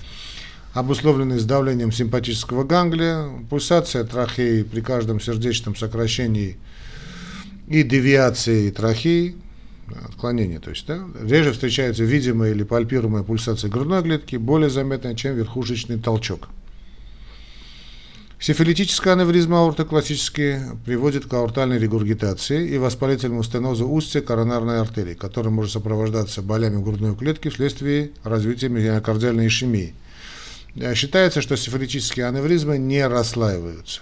обусловленный 0.75 1.39
сдавлением 1.39 1.93
симпатического 1.93 2.65
ганглия, 2.65 3.29
пульсация 3.51 4.05
трахеи 4.05 4.63
при 4.63 4.81
каждом 4.81 5.21
сердечном 5.21 5.77
сокращении 5.77 6.57
и 7.67 7.83
девиации 7.83 8.71
трахеи, 8.71 9.37
отклонение, 10.07 10.61
то 10.61 10.71
есть, 10.71 10.87
да, 10.87 11.01
реже 11.23 11.53
встречается 11.53 12.05
видимая 12.05 12.53
или 12.53 12.63
пальпируемая 12.63 13.23
пульсация 13.23 13.71
грудной 13.71 14.03
клетки, 14.03 14.37
более 14.37 14.71
заметная, 14.71 15.15
чем 15.15 15.35
верхушечный 15.35 15.99
толчок. 15.99 16.49
Сифилитическая 18.41 19.15
аневризма 19.15 19.61
аорты 19.61 19.85
классически 19.85 20.61
приводит 20.87 21.27
к 21.27 21.35
аортальной 21.35 21.79
регургитации 21.79 22.69
и 22.69 22.79
воспалительному 22.79 23.43
стенозу 23.43 23.89
устья 23.89 24.21
коронарной 24.21 24.81
артерии, 24.81 25.15
который 25.15 25.51
может 25.51 25.73
сопровождаться 25.73 26.41
болями 26.41 26.83
грудной 26.83 27.17
клетки 27.17 27.49
вследствие 27.49 28.13
развития 28.25 28.69
миокардиальной 28.69 29.49
ишемии– 29.49 29.95
Э, 30.81 30.95
считается, 30.95 31.43
что 31.43 31.57
сифилитические 31.57 32.27
аневризмы 32.27 32.79
не 32.79 33.07
расслаиваются. 33.07 34.01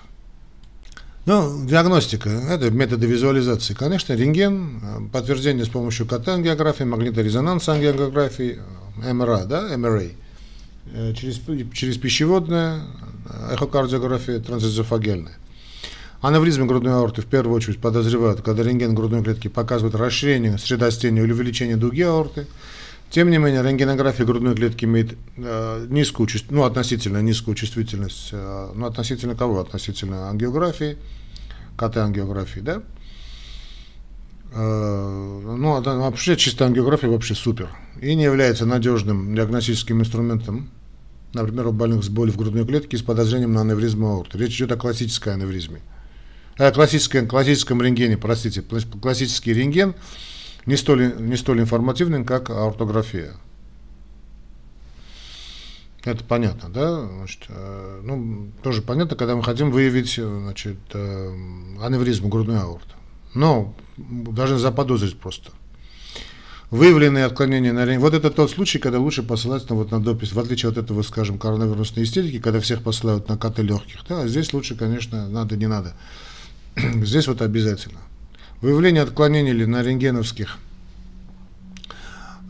Ну, 1.24 1.66
диагностика, 1.66 2.28
это 2.28 2.70
методы 2.70 3.06
визуализации. 3.06 3.74
Конечно, 3.74 4.12
рентген, 4.12 4.80
э, 4.82 4.98
подтверждение 5.12 5.64
с 5.64 5.68
помощью 5.68 6.06
КТ-ангиографии, 6.06 6.84
магниторезонанс 6.84 7.68
ангиографии, 7.68 8.58
э, 9.02 9.12
МРА, 9.12 9.44
да, 9.44 9.76
МРА, 9.76 10.10
через, 11.14 11.40
через 11.72 11.98
пищеводное, 11.98 12.82
эхокардиография, 13.52 14.40
трансэзофагельная. 14.40 15.36
Аневризмы 16.20 16.66
грудной 16.66 16.94
аорты 16.94 17.22
в 17.22 17.26
первую 17.26 17.56
очередь 17.56 17.80
подозревают, 17.80 18.42
когда 18.42 18.62
рентген 18.62 18.94
грудной 18.94 19.22
клетки 19.22 19.48
показывает 19.48 19.94
расширение 19.94 20.58
средостения 20.58 21.22
или 21.22 21.32
увеличение 21.32 21.76
дуги 21.76 22.02
аорты– 22.02 22.46
тем 23.10 23.30
не 23.30 23.38
менее, 23.38 23.62
рентгенография 23.62 24.26
грудной 24.26 24.54
клетки 24.54 24.84
имеет 24.84 25.16
э, 25.36 25.86
низкую, 25.88 26.28
ну, 26.50 26.64
относительно 26.64 27.22
низкую 27.22 27.54
чувствительность, 27.54 28.30
э, 28.32 28.72
ну, 28.74 28.86
относительно 28.86 29.36
кого? 29.36 29.60
Относительно 29.60 30.28
ангиографии, 30.28 30.98
КТ-ангиографии, 31.76 32.60
да? 32.60 32.82
Э, 34.52 35.40
ну, 35.56 35.80
вообще 35.80 36.36
чистая 36.36 36.68
ангиография 36.68 37.08
вообще 37.08 37.34
супер. 37.34 37.70
И 38.00 38.14
не 38.14 38.24
является 38.24 38.66
надежным 38.66 39.34
диагностическим 39.34 40.00
инструментом, 40.00 40.68
например, 41.42 41.68
у 41.68 41.72
больных 41.72 42.04
с 42.04 42.08
болью 42.08 42.34
в 42.34 42.36
грудной 42.36 42.66
клетке 42.66 42.96
с 42.96 43.02
подозрением 43.02 43.52
на 43.52 43.62
аневризм 43.62 44.04
аорты. 44.04 44.38
Речь 44.38 44.56
идет 44.56 44.72
о 44.72 44.76
классической 44.76 45.34
аневризме. 45.34 45.80
Э, 46.58 46.72
классическом, 46.72 47.28
классическом 47.28 47.80
рентгене, 47.82 48.16
простите, 48.16 48.62
классический 48.62 49.52
рентген– 49.52 49.94
не 50.66 50.76
столь, 50.76 51.14
не 51.18 51.36
столь 51.36 51.60
информативным, 51.60 52.24
как 52.24 52.50
ортография. 52.50 53.34
Это 56.04 56.22
понятно, 56.22 56.68
да? 56.68 57.06
Значит, 57.06 57.46
э, 57.48 58.00
ну, 58.04 58.50
тоже 58.62 58.82
понятно, 58.82 59.16
когда 59.16 59.34
мы 59.34 59.42
хотим 59.42 59.70
выявить 59.70 60.14
значит, 60.14 60.78
э, 60.92 61.34
аневризму 61.80 62.28
грудной 62.28 62.60
аорты. 62.60 62.94
Но 63.34 63.74
должны 63.96 64.58
заподозрить 64.58 65.18
просто. 65.18 65.50
Выявленные 66.70 67.24
отклонения 67.24 67.72
на 67.72 67.84
рентген. 67.84 68.00
Вот 68.00 68.14
это 68.14 68.30
тот 68.30 68.50
случай, 68.50 68.78
когда 68.78 68.98
лучше 68.98 69.22
посылать 69.22 69.68
на, 69.70 69.76
вот, 69.76 69.90
на 69.92 70.02
допись, 70.02 70.32
в 70.32 70.40
отличие 70.40 70.70
от 70.70 70.78
этого, 70.78 71.02
скажем, 71.02 71.38
коронавирусной 71.38 72.04
истерики, 72.04 72.40
когда 72.40 72.60
всех 72.60 72.82
посылают 72.82 73.28
на 73.28 73.36
КТ 73.36 73.60
легких. 73.60 74.00
Да, 74.08 74.26
здесь 74.26 74.52
лучше, 74.52 74.74
конечно, 74.74 75.28
надо, 75.28 75.56
не 75.56 75.68
надо. 75.68 75.94
Здесь 76.76 77.28
вот 77.28 77.40
обязательно. 77.40 78.00
Выявление 78.60 79.02
отклонений 79.02 79.50
или 79.50 79.64
на 79.64 79.82
рентгеновских 79.82 80.58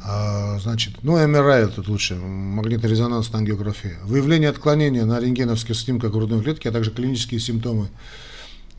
а, 0.08 0.58
значит, 0.60 1.02
ну, 1.02 1.18
МРА 1.26 1.66
тут 1.66 1.88
лучше, 1.88 2.14
магниторезонансная 2.14 3.40
ангиография. 3.40 3.98
Выявление 4.04 4.50
отклонения 4.50 5.04
на 5.04 5.18
рентгеновских 5.18 5.74
снимках 5.74 6.12
грудной 6.12 6.42
клетки, 6.42 6.68
а 6.68 6.72
также 6.72 6.92
клинические 6.92 7.40
симптомы 7.40 7.88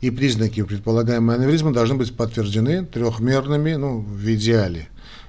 и 0.00 0.10
признаки 0.10 0.62
предполагаемой 0.62 1.36
аневризмы 1.36 1.72
должны 1.72 1.96
быть 1.96 2.16
подтверждены 2.16 2.86
трехмерными, 2.86 3.74
ну, 3.74 3.98
в 4.00 4.34
идеале, 4.34 4.88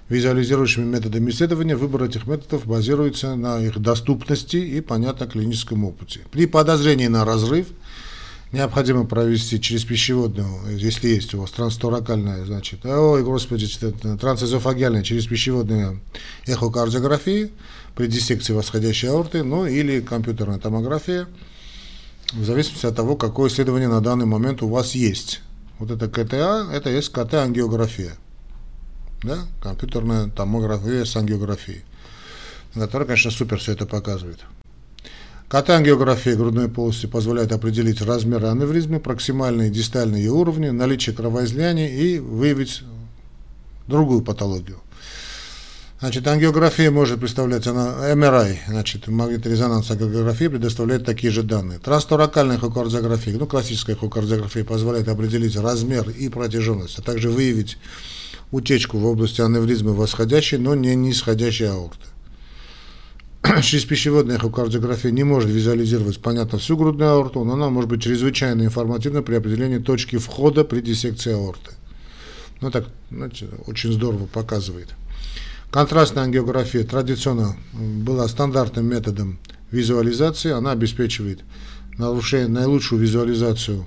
визуализирующими 0.09 0.85
методами 0.85 1.29
исследования. 1.29 1.75
Выбор 1.75 2.03
этих 2.03 2.27
методов 2.27 2.65
базируется 2.65 3.35
на 3.35 3.59
их 3.59 3.79
доступности 3.79 4.57
и, 4.57 4.81
понятно, 4.81 5.27
клиническом 5.27 5.85
опыте. 5.85 6.21
При 6.31 6.45
подозрении 6.45 7.07
на 7.07 7.25
разрыв– 7.25 7.67
необходимо 8.51 9.05
провести 9.05 9.61
через 9.61 9.83
пищеводную, 9.83 10.77
если 10.77 11.09
есть 11.09 11.33
у 11.33 11.41
вас 11.41 11.51
трансторакальная, 11.51 12.45
значит, 12.45 12.85
ой, 12.85 13.23
господи, 13.23 13.67
трансэзофагиальная, 14.19 15.03
через 15.03 15.27
пищеводную 15.27 16.01
эхокардиографию 16.45 17.51
при 17.95 18.07
диссекции 18.07 18.53
восходящей 18.53 19.09
аорты, 19.09 19.43
ну 19.43 19.65
или 19.65 20.01
компьютерная 20.01 20.59
томография, 20.59 21.27
в 22.33 22.43
зависимости 22.43 22.85
от 22.85 22.95
того, 22.95 23.15
какое 23.15 23.49
исследование 23.49 23.87
на 23.87 24.01
данный 24.01 24.25
момент 24.25 24.61
у 24.61 24.67
вас 24.67 24.95
есть. 24.95 25.41
Вот 25.77 25.91
это 25.91 26.07
КТА, 26.07 26.67
это 26.73 26.89
есть 26.89 27.11
КТ-ангиография. 27.11 28.13
Да? 29.23 29.39
Компьютерная 29.61 30.29
томография 30.29 31.05
с 31.05 31.15
ангиографией. 31.15 31.83
Которая, 32.73 33.07
конечно, 33.07 33.31
супер 33.31 33.57
все 33.57 33.73
это 33.73 33.85
показывает. 33.85 34.39
Катангиография 35.49 36.35
грудной 36.35 36.69
полости 36.69 37.07
позволяет 37.07 37.51
определить 37.51 38.01
размеры 38.01 38.47
аневризмы, 38.47 38.99
проксимальные 38.99 39.69
и 39.69 39.73
дистальные 39.73 40.29
уровни, 40.29 40.69
наличие 40.69 41.15
кровоизлияния 41.15 41.89
и 41.89 42.19
выявить 42.19 42.83
другую 43.87 44.21
патологию. 44.21 44.77
Значит, 45.99 46.27
ангиография 46.27 46.91
может 46.91 47.19
представлять, 47.19 47.65
она, 47.67 48.13
МРИ, 48.15 48.59
значит, 48.67 49.07
магниторезонансная 49.07 49.97
ангиография 49.97 50.49
предоставляет 50.49 51.03
такие 51.03 51.33
же 51.33 51.41
данные. 51.41 51.79
Трансторакальная 51.79 52.57
эхокардиография, 52.57 53.35
ну, 53.37 53.47
классическая 53.47 53.93
эхокардиография 53.93 54.63
позволяет 54.63 55.09
определить 55.09 55.57
размер 55.57 56.09
и 56.11 56.29
протяженность, 56.29 56.99
а 56.99 57.01
также 57.01 57.31
выявить 57.31 57.77
утечку 58.51 58.97
в 58.97 59.05
области 59.05 59.41
аневризмы 59.41 59.93
восходящей, 59.93 60.57
но 60.57 60.75
не 60.75 60.95
нисходящей 60.95 61.69
аорты. 61.69 62.05
через 63.61 63.85
пищеводную 63.85 64.37
эхокардиография 64.37 65.11
не 65.11 65.23
может 65.23 65.49
визуализировать, 65.49 66.21
понятно, 66.21 66.59
всю 66.59 66.77
грудную 66.77 67.11
аорту, 67.11 67.43
но 67.43 67.53
она 67.53 67.69
может 67.69 67.89
быть 67.89 68.03
чрезвычайно 68.03 68.63
информативна 68.63 69.21
при 69.21 69.35
определении 69.35 69.77
точки 69.77 70.17
входа 70.17 70.63
при 70.63 70.81
диссекции 70.81 71.33
аорты. 71.33 71.71
Ну 72.61 72.71
так, 72.71 72.87
знаете, 73.09 73.47
очень 73.67 73.93
здорово 73.93 74.25
показывает. 74.25 74.89
Контрастная 75.71 76.23
ангиография 76.23 76.83
традиционно 76.83 77.55
была 77.73 78.27
стандартным 78.27 78.85
методом 78.87 79.39
визуализации. 79.71 80.51
Она 80.51 80.71
обеспечивает 80.71 81.41
нарушение, 81.97 82.47
наилучшую 82.47 83.01
визуализацию 83.01 83.85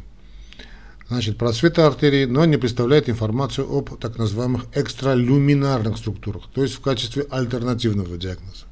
значит, 1.13 1.37
просвета 1.37 1.87
артерии, 1.87 2.25
но 2.25 2.47
не 2.47 2.57
представляет 2.57 3.11
информацию 3.11 3.71
об 3.71 3.99
так 3.99 4.17
называемых 4.17 4.65
экстралюминарных 4.75 5.99
структурах, 5.99 6.45
то 6.55 6.63
есть 6.63 6.75
в 6.75 6.81
качестве 6.81 7.27
альтернативного 7.31 8.17
диагноза. 8.17 8.65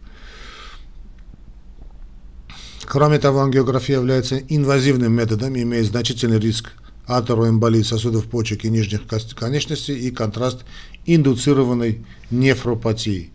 Кроме 2.86 3.18
того, 3.18 3.40
ангиография 3.40 3.96
является 3.96 4.38
инвазивным 4.38 5.12
методом 5.12 5.54
имеет 5.54 5.86
значительный 5.86 6.40
риск 6.40 6.72
атероэмболии 7.06 7.82
сосудов 7.82 8.24
почек 8.24 8.64
и 8.64 8.70
нижних 8.70 9.02
конечностей 9.36 9.98
и 9.98 10.10
контраст 10.10 10.64
индуцированной 11.04 12.06
нефропатии. 12.30 13.32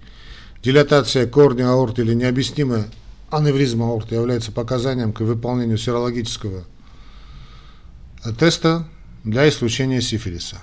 Дилатация 0.63 1.27
корня 1.27 1.69
аорты 1.69 2.01
или 2.01 2.15
необъяснимая 2.15 2.87
аневризма 3.29 3.85
аорты 3.85 4.15
является 4.15 4.51
показанием 4.51 5.13
к 5.13 5.19
выполнению 5.19 5.77
серологического 5.77 6.63
теста 8.39 8.87
для 9.25 9.49
исключения 9.49 10.01
сифилиса. 10.01 10.57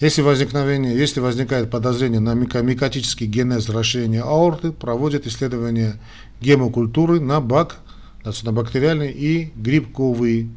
Если, 0.00 0.22
возникновение, 0.22 0.98
если 0.98 1.20
возникает 1.20 1.70
подозрение 1.70 2.20
на 2.20 2.34
микотический 2.34 3.26
генез 3.26 3.68
расширения 3.68 4.22
аорты, 4.22 4.72
проводят 4.72 5.26
исследования 5.26 6.00
гемокультуры 6.40 7.20
на 7.20 7.40
БАК, 7.40 7.76
на 8.42 8.52
бактериальные 8.52 9.12
и 9.12 9.52
грибковые 9.54 10.48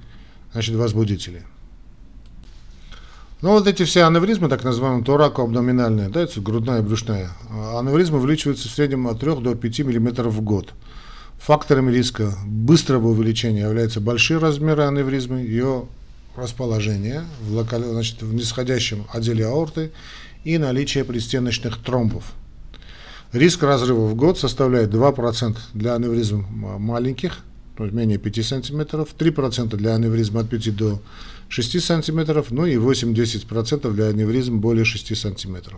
значит, 0.52 0.76
возбудители. 0.76 1.44
Ну 3.42 3.52
вот 3.52 3.68
эти 3.68 3.84
все 3.84 4.06
аневризмы, 4.06 4.50
так 4.50 4.64
называемые 4.64 5.06
торако-абдоминальные, 5.06 6.10
да, 6.10 6.24
это 6.24 6.42
грудная 6.42 6.80
и 6.80 6.82
брюшная, 6.82 7.30
аневризмы 7.78 8.18
увеличиваются 8.18 8.68
в 8.68 8.72
среднем 8.72 9.08
от 9.08 9.20
3 9.22 9.36
до 9.36 9.56
5 9.56 9.80
мм 9.80 10.28
в 10.28 10.42
год. 10.42 10.74
Факторами 11.38 11.92
риска 11.92 12.34
быстрого 12.46 13.08
увеличения 13.08 13.62
являются 13.62 14.02
большие 14.02 14.40
размеры 14.40 14.84
аневризмы, 14.84 15.40
ее 15.40 15.86
расположение 16.36 17.24
в, 17.42 17.54
локаль... 17.54 17.84
значит, 17.84 18.22
в 18.22 18.34
нисходящем 18.34 19.06
отделе 19.12 19.46
аорты 19.46 19.92
и 20.44 20.58
наличие 20.58 21.04
пристеночных 21.04 21.78
тромбов. 21.84 22.34
Риск 23.32 23.62
разрыва 23.62 24.08
в 24.08 24.16
год 24.16 24.40
составляет 24.40 24.90
2% 24.90 25.58
для 25.74 25.96
аневризм 25.96 26.46
маленьких, 26.50 27.40
то 27.78 27.84
есть 27.84 27.96
менее 27.96 28.18
5 28.18 28.46
см, 28.46 29.06
3% 29.18 29.76
для 29.76 29.96
аневризма 29.96 30.42
от 30.42 30.50
5 30.50 30.76
до 30.76 31.02
6 31.48 31.82
см, 31.82 32.46
ну 32.50 32.66
и 32.66 32.76
8-10% 32.76 33.92
для 33.92 34.08
аневризм 34.08 34.60
более 34.60 34.86
6 34.86 35.16
см. 35.16 35.76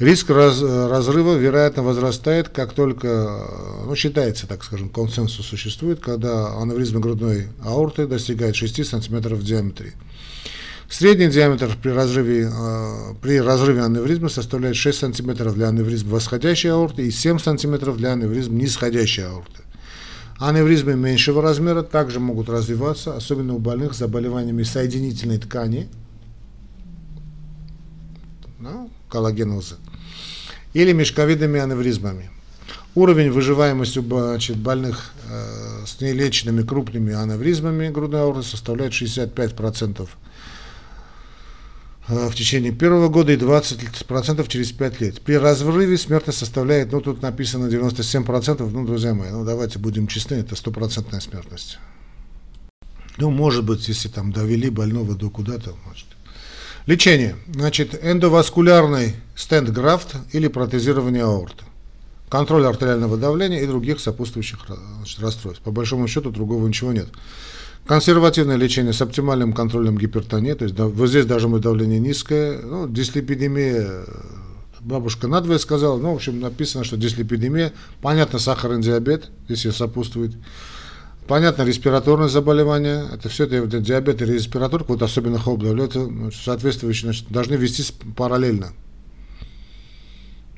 Риск 0.00 0.30
раз, 0.30 0.62
разрыва, 0.62 1.36
вероятно, 1.36 1.82
возрастает, 1.82 2.48
как 2.48 2.72
только, 2.72 3.46
ну, 3.84 3.94
считается, 3.94 4.46
так 4.46 4.64
скажем, 4.64 4.88
консенсус 4.88 5.44
существует, 5.44 6.00
когда 6.00 6.58
аневризма 6.58 7.00
грудной 7.00 7.48
аорты 7.62 8.06
достигает 8.06 8.56
6 8.56 8.86
см 8.86 9.34
в 9.34 9.44
диаметре. 9.44 9.92
Средний 10.88 11.28
диаметр 11.28 11.76
при 11.82 11.90
разрыве, 11.90 12.50
э, 12.50 13.14
при 13.20 13.42
разрыве 13.42 13.82
аневризма 13.82 14.30
составляет 14.30 14.76
6 14.76 15.00
см 15.00 15.52
для 15.52 15.68
аневризма 15.68 16.12
восходящей 16.12 16.72
аорты 16.72 17.06
и 17.06 17.10
7 17.10 17.38
см 17.38 17.92
для 17.92 18.12
аневризма 18.12 18.54
нисходящей 18.54 19.26
аорты. 19.26 19.64
Аневризмы 20.38 20.94
меньшего 20.94 21.42
размера 21.42 21.82
также 21.82 22.20
могут 22.20 22.48
развиваться, 22.48 23.14
особенно 23.16 23.52
у 23.52 23.58
больных 23.58 23.92
с 23.92 23.98
заболеваниями 23.98 24.62
соединительной 24.62 25.36
ткани, 25.36 25.90
ну, 28.58 28.90
коллагеноза 29.10 29.76
или 30.72 30.92
мешковидными 30.92 31.60
аневризмами. 31.60 32.30
Уровень 32.94 33.30
выживаемости 33.30 34.00
значит, 34.00 34.56
больных 34.56 35.12
э, 35.28 35.84
с 35.86 36.00
нелеченными 36.00 36.62
крупными 36.62 37.14
аневризмами 37.14 37.88
грудной 37.88 38.22
аорты 38.22 38.42
составляет 38.42 38.92
65% 38.92 40.08
э, 42.08 42.28
в 42.28 42.34
течение 42.34 42.72
первого 42.72 43.08
года 43.08 43.32
и 43.32 43.36
20% 43.36 44.48
через 44.48 44.72
5 44.72 45.00
лет. 45.00 45.20
При 45.22 45.34
разрыве 45.34 45.96
смертность 45.98 46.40
составляет, 46.40 46.90
ну 46.90 47.00
тут 47.00 47.22
написано 47.22 47.66
97%, 47.66 48.68
ну, 48.68 48.84
друзья 48.84 49.14
мои, 49.14 49.30
ну 49.30 49.44
давайте 49.44 49.78
будем 49.78 50.08
честны, 50.08 50.34
это 50.34 50.56
стопроцентная 50.56 51.20
смертность. 51.20 51.78
Ну, 53.18 53.30
может 53.30 53.64
быть, 53.64 53.86
если 53.86 54.08
там 54.08 54.32
довели 54.32 54.68
больного 54.68 55.14
до 55.14 55.30
куда-то, 55.30 55.76
может, 55.86 56.06
Лечение. 56.90 57.36
Значит, 57.54 57.96
эндоваскулярный 58.02 59.14
стенд-графт 59.36 60.16
или 60.32 60.48
протезирование 60.48 61.22
аорты. 61.22 61.62
Контроль 62.28 62.66
артериального 62.66 63.16
давления 63.16 63.60
и 63.60 63.66
других 63.68 64.00
сопутствующих 64.00 64.58
значит, 64.96 65.20
расстройств. 65.20 65.62
По 65.62 65.70
большому 65.70 66.08
счету 66.08 66.30
другого 66.30 66.66
ничего 66.66 66.92
нет. 66.92 67.06
Консервативное 67.86 68.56
лечение 68.56 68.92
с 68.92 69.00
оптимальным 69.00 69.52
контролем 69.52 69.98
гипертонии, 69.98 70.52
то 70.54 70.64
есть 70.64 70.74
да, 70.74 70.86
вот 70.86 71.06
здесь 71.06 71.26
должно 71.26 71.50
быть 71.50 71.62
давление 71.62 72.00
низкое, 72.00 72.60
ну, 72.60 72.88
дислепидемия, 72.88 74.04
бабушка 74.80 75.28
надвое 75.28 75.58
сказала, 75.58 75.96
ну, 75.96 76.10
в 76.10 76.16
общем, 76.16 76.40
написано, 76.40 76.82
что 76.82 76.96
дислепидемия, 76.96 77.72
понятно, 78.02 78.40
сахарный 78.40 78.82
диабет, 78.82 79.30
если 79.46 79.70
сопутствует, 79.70 80.32
Понятно, 81.30 81.62
респираторные 81.62 82.28
заболевания, 82.28 83.06
это 83.14 83.28
все 83.28 83.44
это 83.44 83.64
диабет 83.78 84.20
и 84.20 84.24
респираторка, 84.24 84.88
вот 84.88 85.02
особенно 85.02 85.38
хоп 85.38 85.62
это 85.62 86.10
соответствующие, 86.32 87.12
значит, 87.12 87.30
должны 87.30 87.54
вестись 87.54 87.92
параллельно. 88.16 88.72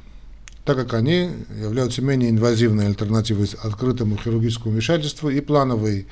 так 0.66 0.76
как 0.76 0.94
они 0.94 1.30
являются 1.62 2.02
менее 2.02 2.30
инвазивной 2.30 2.88
альтернативой 2.88 3.48
открытому 3.62 4.16
хирургическому 4.16 4.72
вмешательству 4.72 5.30
и 5.30 5.40
плановое 5.40 6.06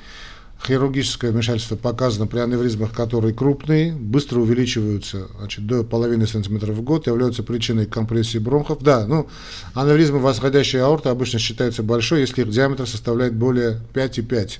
хирургическое 0.65 1.31
вмешательство 1.31 1.75
показано 1.75 2.25
при 2.25 2.39
аневризмах, 2.39 2.93
которые 2.93 3.33
крупные, 3.33 3.93
быстро 3.93 4.39
увеличиваются 4.39 5.27
значит, 5.37 5.67
до 5.67 5.83
половины 5.83 6.25
сантиметра 6.25 6.71
в 6.71 6.81
год, 6.81 7.05
являются 7.07 7.43
причиной 7.43 7.85
компрессии 7.85 8.37
бронхов. 8.37 8.81
Да, 8.81 9.05
ну, 9.05 9.27
аневризмы 9.73 10.19
восходящей 10.19 10.81
аорты 10.81 11.09
обычно 11.09 11.37
считаются 11.37 11.83
большой, 11.83 12.21
если 12.21 12.41
их 12.41 12.49
диаметр 12.49 12.87
составляет 12.87 13.35
более 13.35 13.81
5,5 13.93 14.59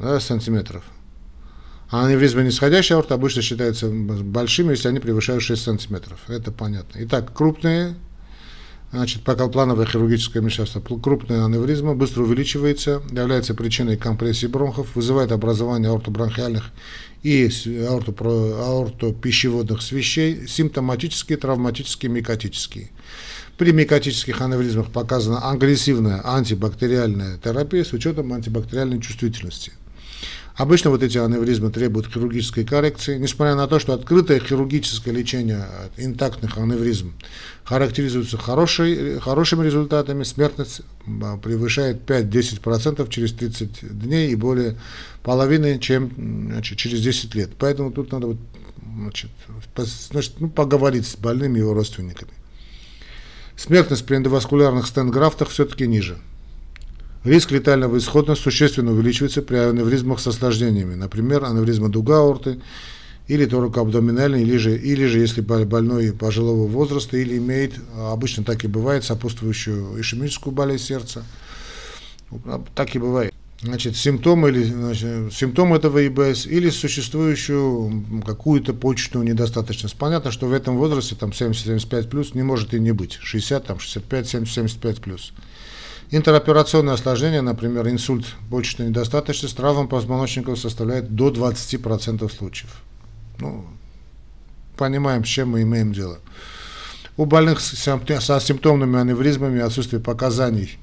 да, 0.00 0.18
сантиметров. 0.18 0.82
А 1.90 2.06
аневризмы 2.06 2.42
нисходящей 2.42 2.96
аорты 2.96 3.14
обычно 3.14 3.42
считаются 3.42 3.88
большими, 3.88 4.72
если 4.72 4.88
они 4.88 4.98
превышают 4.98 5.44
6 5.44 5.62
сантиметров. 5.62 6.18
Это 6.26 6.50
понятно. 6.50 6.98
Итак, 7.02 7.32
крупные 7.32 7.94
Значит, 8.92 9.22
плановое 9.22 9.86
хирургическое 9.86 10.42
вмешательство. 10.42 10.80
Крупная 10.80 11.44
аневризма 11.44 11.94
быстро 11.94 12.22
увеличивается, 12.24 13.00
является 13.12 13.54
причиной 13.54 13.96
компрессии 13.96 14.46
бронхов, 14.46 14.96
вызывает 14.96 15.30
образование 15.30 15.92
аортобронхиальных 15.92 16.72
и 17.22 17.48
аортопищеводных 17.88 19.80
свещей, 19.82 20.48
симптоматические, 20.48 21.38
травматические, 21.38 22.10
микотические. 22.10 22.90
При 23.58 23.70
микотических 23.72 24.40
аневризмах 24.40 24.90
показана 24.90 25.50
агрессивная 25.50 26.20
антибактериальная 26.24 27.38
терапия 27.38 27.84
с 27.84 27.92
учетом 27.92 28.32
антибактериальной 28.32 29.00
чувствительности. 29.00 29.72
Обычно 30.60 30.90
вот 30.90 31.02
эти 31.02 31.16
аневризмы 31.16 31.70
требуют 31.70 32.12
хирургической 32.12 32.66
коррекции, 32.66 33.16
несмотря 33.16 33.54
на 33.54 33.66
то, 33.66 33.78
что 33.78 33.94
открытое 33.94 34.40
хирургическое 34.40 35.14
лечение 35.14 35.64
интактных 35.96 36.58
аневризм 36.58 37.14
характеризуется 37.64 38.36
хорошей, 38.36 39.18
хорошими 39.20 39.64
результатами, 39.64 40.22
смертность 40.22 40.82
а, 41.22 41.38
превышает 41.38 42.02
5-10% 42.06 43.08
через 43.08 43.32
30 43.32 43.98
дней 44.00 44.32
и 44.32 44.34
более 44.34 44.76
половины, 45.22 45.78
чем 45.78 46.12
значит, 46.50 46.76
через 46.76 47.00
10 47.00 47.34
лет. 47.36 47.52
Поэтому 47.58 47.90
тут 47.90 48.12
надо 48.12 48.26
вот, 48.26 48.36
значит, 48.98 49.30
значит, 50.10 50.34
ну, 50.40 50.50
поговорить 50.50 51.06
с 51.06 51.16
больными 51.16 51.56
и 51.56 51.60
его 51.62 51.72
родственниками. 51.72 52.32
Смертность 53.56 54.04
при 54.04 54.16
эндоваскулярных 54.16 54.86
стенграфтах 54.86 55.48
все-таки 55.48 55.86
ниже. 55.86 56.18
Риск 57.22 57.50
летального 57.50 57.98
исхода 57.98 58.34
существенно 58.34 58.92
увеличивается 58.92 59.42
при 59.42 59.56
аневризмах 59.56 60.20
с 60.20 60.26
осложнениями, 60.26 60.94
например, 60.94 61.44
аневризма 61.44 61.90
дуга 61.90 62.20
аорты 62.20 62.60
или 63.28 63.44
торакоабдоминальной, 63.44 64.42
или 64.42 64.56
же, 64.56 64.76
или 64.76 65.04
же 65.04 65.18
если 65.18 65.42
больной 65.42 66.12
пожилого 66.12 66.66
возраста 66.66 67.18
или 67.18 67.36
имеет, 67.36 67.74
обычно 67.94 68.42
так 68.42 68.64
и 68.64 68.68
бывает, 68.68 69.04
сопутствующую 69.04 70.00
ишемическую 70.00 70.54
болезнь 70.54 70.84
сердца. 70.84 71.22
Так 72.74 72.96
и 72.96 72.98
бывает. 72.98 73.34
Значит, 73.60 73.96
симптомы, 73.96 74.48
или, 74.48 74.64
значит, 74.64 75.34
симптомы 75.34 75.76
этого 75.76 76.06
ИБС 76.06 76.46
или 76.46 76.70
существующую 76.70 78.22
какую-то 78.24 78.72
почечную 78.72 79.26
недостаточность. 79.26 79.96
Понятно, 79.96 80.30
что 80.30 80.46
в 80.46 80.54
этом 80.54 80.78
возрасте, 80.78 81.14
там 81.14 81.30
70-75 81.30 82.08
плюс, 82.08 82.34
не 82.34 82.42
может 82.42 82.72
и 82.72 82.80
не 82.80 82.92
быть. 82.92 83.18
60, 83.20 83.66
там 83.66 83.78
65, 83.78 84.26
70, 84.26 84.54
75 84.54 85.00
плюс. 85.02 85.34
Интероперационное 86.12 86.94
осложнение, 86.94 87.40
например, 87.40 87.88
инсульт 87.88 88.26
почечной 88.50 88.88
недостаточности, 88.88 89.56
травм 89.56 89.86
позвоночников 89.86 90.58
составляет 90.58 91.14
до 91.14 91.30
20% 91.30 92.28
случаев. 92.32 92.82
Ну, 93.38 93.64
понимаем, 94.76 95.24
с 95.24 95.28
чем 95.28 95.50
мы 95.50 95.62
имеем 95.62 95.92
дело. 95.92 96.18
У 97.16 97.26
больных 97.26 97.60
со 97.60 98.40
симптомными 98.40 98.98
аневризмами 98.98 99.60
отсутствие 99.60 100.02
показаний 100.02 100.78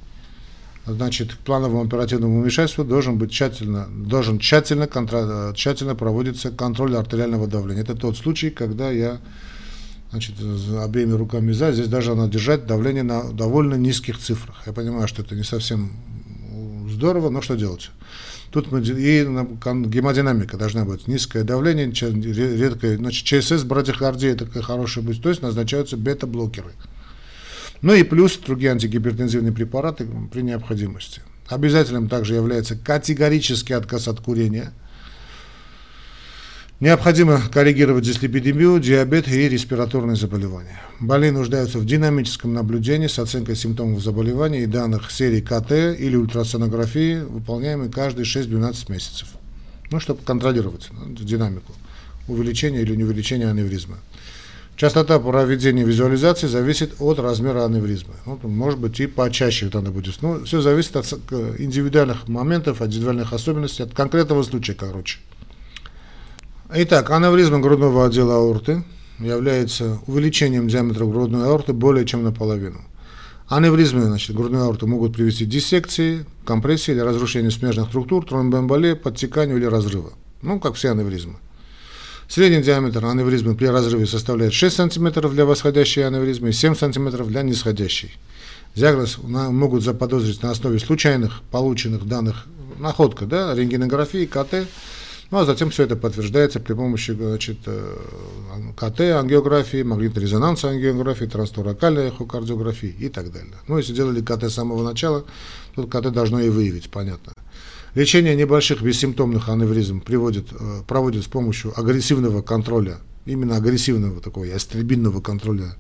значит, 0.86 1.34
к 1.34 1.38
плановому 1.40 1.84
оперативному 1.84 2.42
вмешательству 2.42 2.86
должен 2.86 3.18
быть 3.18 3.32
тщательно, 3.32 3.88
должен 3.90 4.40
тщательно, 4.40 4.88
контра, 4.88 5.54
тщательно 5.54 5.96
проводиться 5.96 6.52
контроль 6.52 6.96
артериального 6.96 7.48
давления. 7.48 7.84
Это 7.84 7.96
тот 7.96 8.18
случай, 8.18 8.50
когда 8.50 8.90
я 8.90 9.20
значит, 10.12 10.36
обеими 10.82 11.14
руками 11.14 11.52
за, 11.52 11.72
здесь 11.72 11.88
даже 11.88 12.16
надо 12.16 12.32
держать 12.32 12.66
давление 12.66 13.04
на 13.04 13.32
довольно 13.32 13.76
низких 13.76 14.18
цифрах. 14.18 14.64
Я 14.66 14.74
понимаю, 14.74 15.08
что 15.08 15.22
это 15.22 15.36
не 15.36 15.44
совсем 15.44 15.92
здорово, 16.90 17.30
но 17.30 17.42
что 17.42 17.56
делать? 17.56 17.92
Тут 18.52 18.68
и 18.72 19.24
гемодинамика 19.24 20.58
должна 20.58 20.86
быть 20.86 21.08
низкое 21.08 21.44
давление, 21.44 21.88
редкое, 21.88 22.98
значит, 22.98 23.26
ЧСС, 23.26 23.64
брадикардия, 23.64 24.36
такая 24.36 24.64
хорошая 24.64 25.04
быть, 25.04 25.22
то 25.22 25.30
есть 25.30 25.42
назначаются 25.42 25.98
бета-блокеры. 25.98 26.72
Ну 27.82 27.94
и 27.94 28.04
плюс 28.04 28.38
другие 28.38 28.72
антигипертензивные 28.72 29.52
препараты 29.52 30.08
при 30.32 30.42
необходимости. 30.42 31.22
Обязательным 31.48 32.10
также 32.10 32.36
является 32.36 32.76
категорический 32.76 33.76
отказ 33.76 34.08
от 34.08 34.22
курения– 34.22 34.74
Необходимо 36.80 37.42
коррегировать 37.52 38.04
дислепидемию, 38.04 38.80
диабет 38.80 39.28
и 39.28 39.50
респираторные 39.50 40.16
заболевания. 40.16 40.80
Больные 41.00 41.32
нуждаются 41.32 41.80
в 41.80 41.86
динамическом 41.88 42.54
наблюдении 42.54 43.08
с 43.08 43.18
оценкой 43.18 43.56
симптомов 43.56 44.04
заболевания 44.04 44.62
и 44.62 44.68
данных 44.68 45.10
серии 45.10 45.42
КТ 45.42 45.72
или 46.00 46.16
ультрасонографии, 46.16 47.24
выполняемой 47.24 47.90
каждые 47.90 48.26
6-12 48.26 48.92
месяцев. 48.92 49.28
Ну, 49.90 50.00
чтобы 50.00 50.22
контролировать 50.22 50.90
ну, 50.92 51.16
динамику 51.16 51.74
увеличения 52.28 52.84
или 52.84 52.96
неувеличения 52.96 53.50
аневризмы. 53.50 53.96
Частота 54.76 55.18
проведения 55.18 55.84
визуализации 55.84 56.46
зависит 56.46 56.94
от 57.00 57.18
размера 57.18 57.66
аневризмы. 57.66 58.14
Ну, 58.28 58.40
может 58.44 58.80
быть, 58.80 59.00
и 59.00 59.08
почаще 59.08 59.68
надо 59.74 59.90
будет. 59.90 60.22
Ну, 60.22 60.46
все 60.46 60.62
зависит 60.62 60.96
от 60.96 61.12
индивидуальных 61.58 62.28
моментов, 62.28 62.82
от 62.82 62.90
индивидуальных 62.90 63.34
особенностей, 63.34 63.82
от 63.82 63.96
конкретного 63.96 64.44
случая, 64.44 64.76
короче. 64.76 65.18
Итак, 66.70 67.12
аневризма 67.12 67.60
грудного 67.60 68.06
отдела 68.06 68.36
аорты 68.36 68.84
является 69.20 70.00
увеличением 70.06 70.68
диаметра 70.68 71.06
грудной 71.06 71.48
аорты 71.48 71.72
более 71.72 72.06
чем 72.06 72.24
наполовину. 72.24 72.82
Аневризмы 73.48 74.02
значит, 74.04 74.36
грудной 74.36 74.64
аорты 74.64 74.86
могут 74.86 75.14
привести 75.14 75.46
к 75.46 75.50
диссекции, 75.50 76.26
компрессии 76.46 76.92
или 76.92 77.00
разрушению 77.00 77.52
смежных 77.52 77.88
структур, 77.88 78.26
тромбоэмболии, 78.26 78.96
подтеканию 78.96 79.56
или 79.56 79.64
разрыва. 79.64 80.12
Ну, 80.42 80.60
как 80.60 80.74
все 80.74 80.92
аневризмы. 80.92 81.36
Средний 82.28 82.62
диаметр 82.62 83.06
аневризмы 83.06 83.56
при 83.56 83.68
разрыве 83.68 84.06
составляет 84.06 84.52
6 84.52 84.76
см 84.76 85.30
для 85.30 85.46
восходящей 85.46 86.06
аневризмы 86.06 86.50
и 86.50 86.52
7 86.52 86.76
см 86.76 87.24
для 87.24 87.44
нисходящей. 87.44 88.18
Диагноз 88.76 89.20
могут 89.24 89.84
заподозрить 89.84 90.44
на 90.44 90.52
основе 90.52 90.80
случайных 90.80 91.44
полученных 91.50 92.06
данных 92.06 92.46
находка, 92.78 93.26
да, 93.26 93.56
рентгенографии, 93.56 94.26
КТ, 94.26 94.68
ну 95.32 95.40
а 95.40 95.46
затем 95.46 95.70
все 95.70 95.84
это 95.84 95.96
подтверждается 95.96 96.60
при 96.60 96.74
помощи 96.74 97.12
значит, 97.12 97.58
э, 97.66 97.96
КТ, 98.76 99.02
ангиографии, 99.02 99.84
магнитной 99.84 100.24
резонанса 100.24 100.70
ангиографии, 100.70 101.26
трансторакальной 101.26 102.10
эхокардиографии 102.10 102.96
и 103.00 103.10
так 103.10 103.32
далее. 103.32 103.56
Ну, 103.68 103.78
если 103.78 103.94
делали 103.94 104.22
КТ 104.22 104.44
с 104.44 104.54
самого 104.54 104.84
начала, 104.84 105.26
то 105.76 105.86
КТ 105.86 106.12
должно 106.12 106.40
и 106.40 106.50
выявить, 106.50 106.90
понятно. 106.90 107.34
Лечение 107.96 108.36
небольших 108.36 108.82
бессимптомных 108.82 109.50
аневризм 109.50 110.02
приводит, 110.02 110.48
э, 110.52 110.82
проводит 110.88 111.24
с 111.24 111.28
помощью 111.28 111.78
агрессивного 111.78 112.42
контроля, 112.42 112.98
именно 113.26 113.58
агрессивного 113.58 114.22
такого 114.22 114.46
ястребинного 114.46 115.20
контроля 115.20 115.76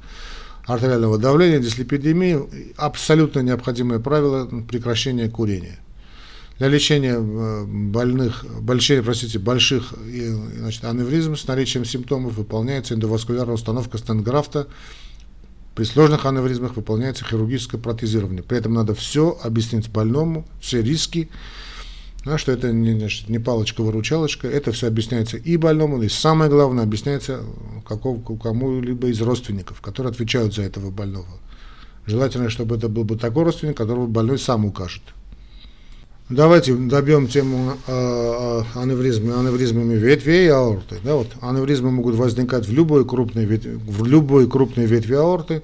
артериального 0.65 1.17
давления, 1.17 1.59
дислепидемии, 1.59 2.73
абсолютно 2.75 3.39
необходимое 3.39 3.99
правило 3.99 4.45
прекращения 4.67 5.29
курения. 5.29 5.79
Для 6.57 6.69
лечения 6.69 7.15
э, 7.17 7.65
больных, 7.65 8.45
больших, 8.61 9.05
простите, 9.05 9.37
больших 9.37 9.93
значит, 10.55 10.83
аневризм 10.85 11.35
с 11.35 11.47
наличием 11.47 11.85
симптомов 11.85 12.33
выполняется 12.33 12.95
эндоваскулярная 12.95 13.55
установка 13.55 13.97
стенграфта. 13.99 14.67
При 15.75 15.83
сложных 15.83 16.25
аневризмах 16.25 16.75
выполняется 16.75 17.23
хирургическое 17.23 17.79
протезирование. 17.79 18.41
При 18.41 18.57
этом 18.57 18.73
надо 18.73 18.95
все 18.95 19.37
объяснить 19.43 19.89
больному, 19.91 20.47
все 20.59 20.81
риски, 20.81 21.29
да, 22.25 22.39
что 22.39 22.51
это 22.51 22.71
не, 22.71 22.97
значит, 22.97 23.29
не 23.29 23.37
палочка-выручалочка, 23.37 24.47
это 24.47 24.71
все 24.71 24.87
объясняется 24.87 25.37
и 25.37 25.55
больному, 25.55 26.01
и 26.01 26.09
самое 26.09 26.49
главное, 26.49 26.83
объясняется 26.83 27.43
кому-либо 27.87 29.07
из 29.09 29.21
родственников, 29.21 29.81
которые 29.81 30.09
отвечают 30.11 30.55
за 30.55 30.63
этого 30.63 30.89
больного. 30.89 31.27
Желательно, 32.07 32.49
чтобы 32.49 32.77
это 32.77 32.89
был 32.89 33.03
бы 33.03 33.15
такой 33.15 33.43
родственник, 33.43 33.77
которого 33.77 34.07
больной 34.07 34.39
сам 34.39 34.65
укажет. 34.65 35.03
Давайте 36.29 36.75
добьем 36.75 37.27
тему 37.27 37.77
э, 37.87 38.61
аневризмы, 38.75 39.33
аневризмами 39.33 39.93
ветвей 39.93 40.51
аорты. 40.51 40.97
Да, 41.01 41.15
вот, 41.15 41.29
аневризмы 41.39 41.89
могут 41.89 42.15
возникать 42.15 42.67
в 42.67 42.73
любой 42.73 43.05
крупной 43.05 43.45
ветви, 43.45 43.79
в 43.81 44.05
любой 44.05 44.49
крупной 44.49 44.87
ветви 44.87 45.13
аорты. 45.13 45.63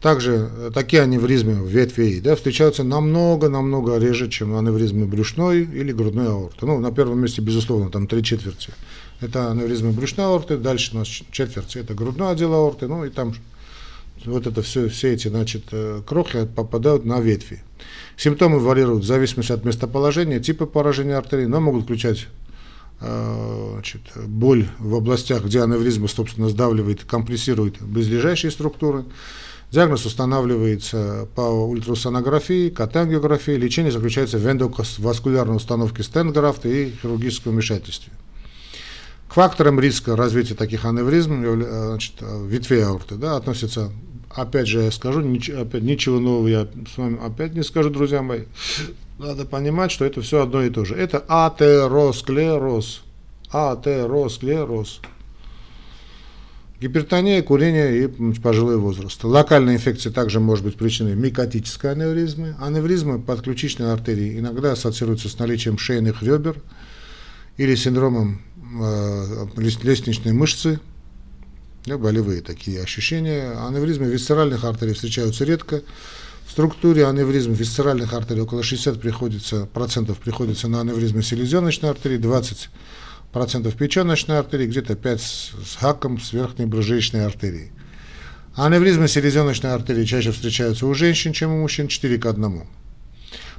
Также 0.00 0.48
э, 0.50 0.70
такие 0.72 1.02
аневризмы 1.02 1.68
ветвей 1.68 2.18
да, 2.22 2.34
встречаются 2.34 2.82
намного-намного 2.82 3.98
реже, 3.98 4.30
чем 4.30 4.56
аневризмы 4.56 5.04
брюшной 5.04 5.64
или 5.64 5.92
грудной 5.92 6.28
аорты. 6.28 6.64
Ну, 6.64 6.78
на 6.80 6.92
первом 6.92 7.20
месте, 7.20 7.42
безусловно, 7.42 7.90
там 7.90 8.06
три 8.06 8.24
четверти. 8.24 8.70
Это 9.20 9.50
аневризмы 9.50 9.92
брюшной 9.92 10.24
аорты, 10.24 10.56
дальше 10.56 10.92
у 10.94 11.00
нас 11.00 11.08
четверть, 11.08 11.76
это 11.76 11.92
грудной 11.92 12.30
отдел 12.30 12.54
аорты, 12.54 12.88
ну 12.88 13.04
и 13.04 13.10
там 13.10 13.34
вот 14.26 14.46
это 14.46 14.62
все, 14.62 14.88
все 14.88 15.12
эти 15.12 15.28
значит, 15.28 15.64
э, 15.72 16.02
крохи 16.06 16.46
попадают 16.46 17.04
на 17.04 17.20
ветви. 17.20 17.62
Симптомы 18.16 18.58
варьируют 18.58 19.04
в 19.04 19.06
зависимости 19.06 19.52
от 19.52 19.64
местоположения, 19.64 20.40
типа 20.40 20.66
поражения 20.66 21.16
артерий, 21.16 21.46
но 21.46 21.60
могут 21.60 21.84
включать 21.84 22.28
э, 23.00 23.70
значит, 23.72 24.02
боль 24.26 24.68
в 24.78 24.94
областях, 24.94 25.44
где 25.44 25.62
аневризма, 25.62 26.08
собственно, 26.08 26.48
сдавливает, 26.48 27.04
компрессирует 27.04 27.80
близлежащие 27.80 28.52
структуры. 28.52 29.04
Диагноз 29.70 30.04
устанавливается 30.04 31.28
по 31.36 31.42
ультрасонографии, 31.42 32.70
катангиографии. 32.70 33.52
Лечение 33.52 33.92
заключается 33.92 34.38
в 34.38 34.46
эндоваскулярной 34.46 35.56
установке 35.56 36.02
стенграфта 36.02 36.68
и 36.68 36.90
хирургическом 36.90 37.52
вмешательстве. 37.52 38.12
К 39.28 39.34
факторам 39.34 39.78
риска 39.78 40.16
развития 40.16 40.56
таких 40.56 40.84
аневризм, 40.84 41.42
э, 41.44 41.86
значит, 41.90 42.14
ветвей 42.20 42.84
аорты, 42.84 43.14
да, 43.14 43.36
относятся 43.36 43.92
опять 44.34 44.68
же, 44.68 44.82
я 44.82 44.90
скажу, 44.90 45.20
ничего, 45.20 45.62
опять, 45.62 45.82
ничего 45.82 46.20
нового 46.20 46.48
я 46.48 46.68
с 46.92 46.96
вами 46.96 47.18
опять 47.24 47.54
не 47.54 47.62
скажу, 47.62 47.90
друзья 47.90 48.22
мои. 48.22 48.44
Надо 49.18 49.44
понимать, 49.44 49.90
что 49.90 50.04
это 50.04 50.22
все 50.22 50.42
одно 50.42 50.62
и 50.62 50.70
то 50.70 50.84
же. 50.84 50.94
Это 50.94 51.18
атеросклероз. 51.28 53.02
Атеросклероз. 53.50 55.00
Гипертония, 56.80 57.42
курение 57.42 58.04
и 58.04 58.08
пожилой 58.40 58.78
возраст. 58.78 59.22
Локальная 59.22 59.74
инфекция 59.74 60.10
также 60.12 60.40
может 60.40 60.64
быть 60.64 60.76
причиной 60.76 61.14
микотической 61.14 61.92
аневризмы. 61.92 62.56
Аневризмы 62.58 63.20
подключичной 63.20 63.92
артерии 63.92 64.38
иногда 64.38 64.72
ассоциируются 64.72 65.28
с 65.28 65.38
наличием 65.38 65.76
шейных 65.76 66.22
ребер 66.22 66.56
или 67.58 67.74
синдромом 67.74 68.40
э, 68.80 69.46
лестничной 69.58 70.32
мышцы, 70.32 70.80
да, 71.90 71.98
болевые 71.98 72.40
такие 72.40 72.80
ощущения. 72.80 73.50
Аневризмы 73.66 74.06
висцеральных 74.06 74.62
артерий 74.64 74.94
встречаются 74.94 75.44
редко. 75.44 75.82
В 76.46 76.52
структуре 76.52 77.04
аневризм 77.04 77.52
висцеральных 77.52 78.12
артерий 78.12 78.42
около 78.42 78.62
60 78.62 79.00
приходится, 79.00 79.66
процентов 79.66 80.18
приходится 80.18 80.68
на 80.68 80.82
аневризмы 80.82 81.24
селезеночной 81.24 81.90
артерии, 81.90 82.18
20 82.18 82.68
процентов 83.32 83.74
печеночной 83.74 84.38
артерии, 84.38 84.66
где-то 84.66 84.94
5 84.94 85.20
с, 85.20 85.76
хаком 85.80 86.20
с 86.20 86.32
верхней 86.32 86.66
брюжечной 86.66 87.26
артерией. 87.26 87.72
Аневризмы 88.54 89.08
селезеночной 89.08 89.72
артерии 89.72 90.04
чаще 90.04 90.30
встречаются 90.30 90.86
у 90.86 90.94
женщин, 90.94 91.32
чем 91.32 91.52
у 91.52 91.60
мужчин, 91.60 91.88
4 91.88 92.18
к 92.18 92.26
1. 92.26 92.62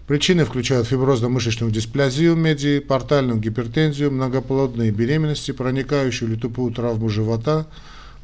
Причины 0.07 0.45
включают 0.45 0.87
фиброзно-мышечную 0.87 1.71
дисплазию 1.71 2.35
медии, 2.35 2.79
портальную 2.79 3.39
гипертензию, 3.39 4.11
многоплодные 4.11 4.91
беременности, 4.91 5.51
проникающую 5.51 6.29
или 6.29 6.39
тупую 6.39 6.73
травму 6.73 7.09
живота, 7.09 7.67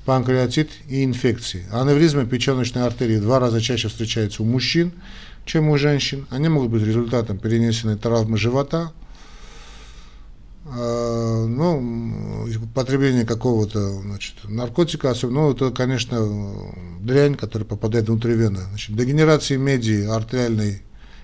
панкреатит 0.07 0.69
и 0.87 1.03
инфекции. 1.03 1.65
Аневризмы 1.69 2.25
печеночной 2.25 2.83
артерии 2.85 3.17
два 3.17 3.41
раза 3.41 3.59
чаще 3.59 3.89
встречаются 3.89 4.41
у 4.41 4.45
мужчин, 4.45 4.93
чем 5.43 5.67
у 5.67 5.77
женщин. 5.77 6.25
Они 6.29 6.47
могут 6.47 6.69
быть 6.69 6.81
результатом 6.81 7.37
перенесенной 7.37 7.97
травмы 7.97 8.37
живота, 8.37 8.93
а, 10.63 11.45
ну, 11.45 12.47
потребление 12.73 13.25
какого-то 13.25 13.99
значит, 13.99 14.35
наркотика, 14.45 15.11
особенно, 15.11 15.41
ну, 15.41 15.51
это, 15.51 15.71
конечно, 15.71 16.53
дрянь, 17.01 17.35
которая 17.35 17.67
попадает 17.67 18.07
внутривенно. 18.07 18.61
Значит, 18.69 18.95
дегенерации 18.95 19.57
медии 19.57 20.05
артериальной 20.05 20.83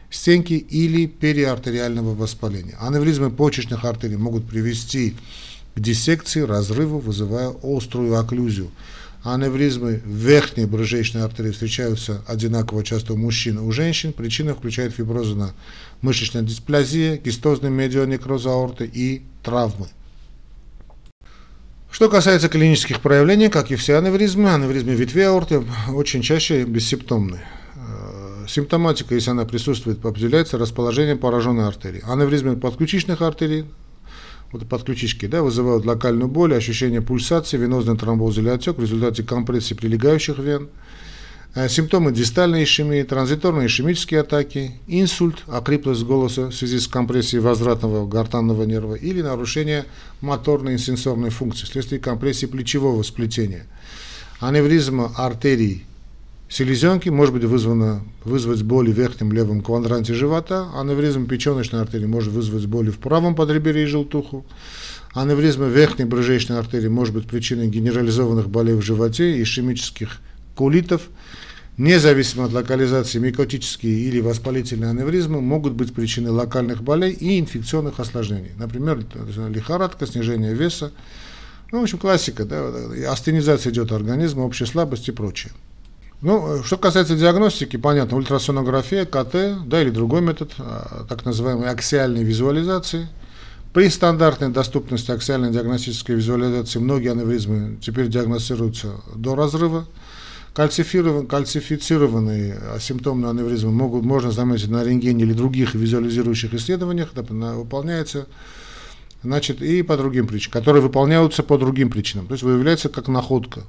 стенки 0.10 0.56
или 0.56 1.06
периартериального 1.06 2.14
воспаления. 2.16 2.76
Аневризмы 2.82 3.32
почечных 3.32 3.86
артерий 3.86 4.18
могут 4.18 4.46
привести 4.46 5.12
к 5.12 5.16
диссекции, 5.76 6.42
разрыву, 6.42 7.00
вызывая 7.00 7.54
острую 7.64 8.18
окклюзию. 8.18 8.72
Аневризмы 9.24 10.02
верхней 10.06 10.66
брыжечной 10.66 11.24
артерии 11.24 11.52
встречаются 11.52 12.22
одинаково 12.28 12.84
часто 12.84 13.14
у 13.14 13.18
мужчин 13.18 13.58
и 13.58 13.62
у 13.62 13.72
женщин. 13.72 14.12
Причины 14.12 14.54
включают 14.54 14.94
фиброзно-мышечная 14.94 16.42
дисплазия, 16.42 17.18
гистозный 17.18 17.70
медионекроз 17.70 18.46
аорты 18.46 18.90
и 18.92 19.22
травмы. 19.42 19.88
Что 21.90 22.10
касается 22.10 22.50
клинических 22.50 23.00
проявлений, 23.00 23.50
как 23.50 23.72
и 23.72 23.76
все 23.76 23.98
аневризмы, 23.98 24.54
аневризмы 24.54 24.94
ветви 24.94 25.22
аорты 25.22 25.64
очень 25.94 26.22
чаще 26.22 26.64
бессимптомны. 26.64 27.40
Э, 27.76 28.46
симптоматика, 28.50 29.16
если 29.16 29.30
она 29.30 29.46
присутствует, 29.46 30.04
определяется 30.04 30.58
расположением 30.58 31.20
пораженной 31.20 31.68
артерии. 31.68 32.02
Аневризмы 32.06 32.58
подключичных 32.58 33.22
артерий 33.22 33.66
вот 34.54 34.70
подключички, 34.70 35.26
да, 35.26 35.42
вызывают 35.42 35.86
локальную 35.86 36.30
боль, 36.30 36.56
ощущение 36.56 37.02
пульсации, 37.02 37.58
венозный 37.58 37.98
тромбоз 37.98 38.38
или 38.38 38.50
отек 38.50 38.78
в 38.78 38.82
результате 38.82 39.24
компрессии 39.24 39.74
прилегающих 39.74 40.38
вен, 40.38 40.70
э, 41.56 41.68
симптомы 41.68 42.12
дистальной 42.12 42.64
ишемии, 42.64 43.02
транзиторные 43.02 43.66
ишемические 43.66 44.22
атаки, 44.22 44.74
инсульт, 44.88 45.44
окриплость 45.48 46.04
голоса 46.04 46.48
в 46.48 46.54
связи 46.54 46.80
с 46.80 46.88
компрессией 46.88 47.42
возвратного 47.42 48.08
гортанного 48.08 48.64
нерва 48.64 48.94
или 48.94 49.22
нарушение 49.22 49.86
моторной 50.22 50.76
и 50.76 50.78
сенсорной 50.78 51.32
функции 51.32 51.66
вследствие 51.66 52.00
компрессии 52.00 52.46
плечевого 52.46 53.02
сплетения, 53.02 53.66
аневризма 54.40 55.12
артерий 55.18 55.86
селезенки 56.54 57.10
может 57.10 57.34
быть 57.34 57.44
вызвано, 57.46 58.04
вызвать 58.24 58.62
боли 58.62 58.92
в 58.92 58.98
верхнем 58.98 59.34
левом 59.34 59.62
квадранте 59.62 60.14
живота, 60.14 60.70
аневризм 60.76 61.26
печеночной 61.26 61.82
артерии 61.82 62.06
может 62.06 62.32
вызвать 62.32 62.68
боли 62.68 62.92
в 62.92 63.00
правом 63.00 63.36
подреберье 63.36 63.84
и 63.84 63.88
желтуху, 63.88 64.46
аневризма 65.16 65.66
верхней 65.66 66.06
брыжечной 66.06 66.60
артерии 66.60 66.90
может 66.90 67.16
быть 67.16 67.28
причиной 67.28 67.70
генерализованных 67.70 68.50
болей 68.50 68.76
в 68.76 68.82
животе, 68.82 69.42
ишемических 69.42 70.20
колитов, 70.56 71.02
Независимо 71.76 72.46
от 72.46 72.54
локализации, 72.54 73.18
микотические 73.18 74.02
или 74.02 74.20
воспалительные 74.20 74.92
аневризмы 74.92 75.42
могут 75.42 75.74
быть 75.74 75.92
причиной 75.92 76.30
локальных 76.30 76.84
болей 76.84 77.14
и 77.14 77.40
инфекционных 77.40 78.00
осложнений. 78.00 78.52
Например, 78.58 79.04
лихорадка, 79.50 80.06
снижение 80.06 80.54
веса. 80.54 80.92
Ну, 81.72 81.80
в 81.80 81.82
общем, 81.82 81.98
классика, 81.98 82.46
да, 82.46 82.72
астенизация 83.12 83.72
идет 83.72 83.92
организма, 83.92 84.42
общая 84.42 84.68
слабость 84.68 85.10
и 85.10 85.12
прочее. 85.12 85.52
Ну, 86.24 86.64
что 86.64 86.78
касается 86.78 87.18
диагностики, 87.18 87.76
понятно, 87.76 88.16
ультрасонография, 88.16 89.04
КТ, 89.04 89.68
да, 89.68 89.82
или 89.82 89.90
другой 89.90 90.22
метод, 90.22 90.54
а, 90.58 91.06
так 91.10 91.26
называемой 91.26 91.70
аксиальной 91.70 92.24
визуализации. 92.24 93.10
При 93.74 93.90
стандартной 93.90 94.48
доступности 94.48 95.12
аксиальной 95.12 95.52
диагностической 95.52 96.16
визуализации 96.16 96.80
многие 96.80 97.12
аневризмы 97.12 97.78
теперь 97.82 98.08
диагностируются 98.08 99.02
до 99.14 99.36
разрыва. 99.36 99.86
Кальцифицированные, 100.54 101.28
кальцифицированные 101.28 102.58
симптомные 102.80 103.32
аневризмы 103.32 103.72
могут, 103.72 104.06
можно 104.06 104.32
заметить 104.32 104.70
на 104.70 104.82
рентгене 104.82 105.26
или 105.26 105.34
других 105.34 105.76
визуализирующих 105.76 106.54
исследованиях, 106.54 107.10
выполняется 107.14 108.28
значит, 109.24 109.62
и 109.62 109.82
по 109.82 109.98
другим 109.98 110.28
причинам, 110.28 110.54
которые 110.54 110.82
выполняются 110.82 111.44
по 111.44 111.58
другим 111.58 111.90
причинам, 111.90 112.28
то 112.28 112.34
есть 112.34 112.44
выявляется 112.44 112.88
как 112.88 113.10
находка. 113.10 113.64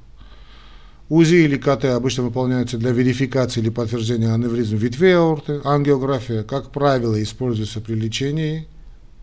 УЗИ 1.09 1.45
или 1.45 1.57
КТ 1.57 1.85
обычно 1.85 2.23
выполняются 2.23 2.77
для 2.77 2.91
верификации 2.91 3.59
или 3.59 3.69
подтверждения 3.69 4.33
аневризм 4.33 4.77
ветвей 4.77 5.15
аорты. 5.15 5.61
Ангиография, 5.63 6.43
как 6.43 6.71
правило, 6.71 7.21
используется 7.21 7.79
при 7.79 7.93
лечении 7.93 8.67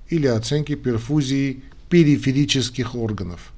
или 0.08 0.28
оценке 0.28 0.76
перфузии 0.76 1.62
периферических 1.88 2.94
органов. 2.94 3.52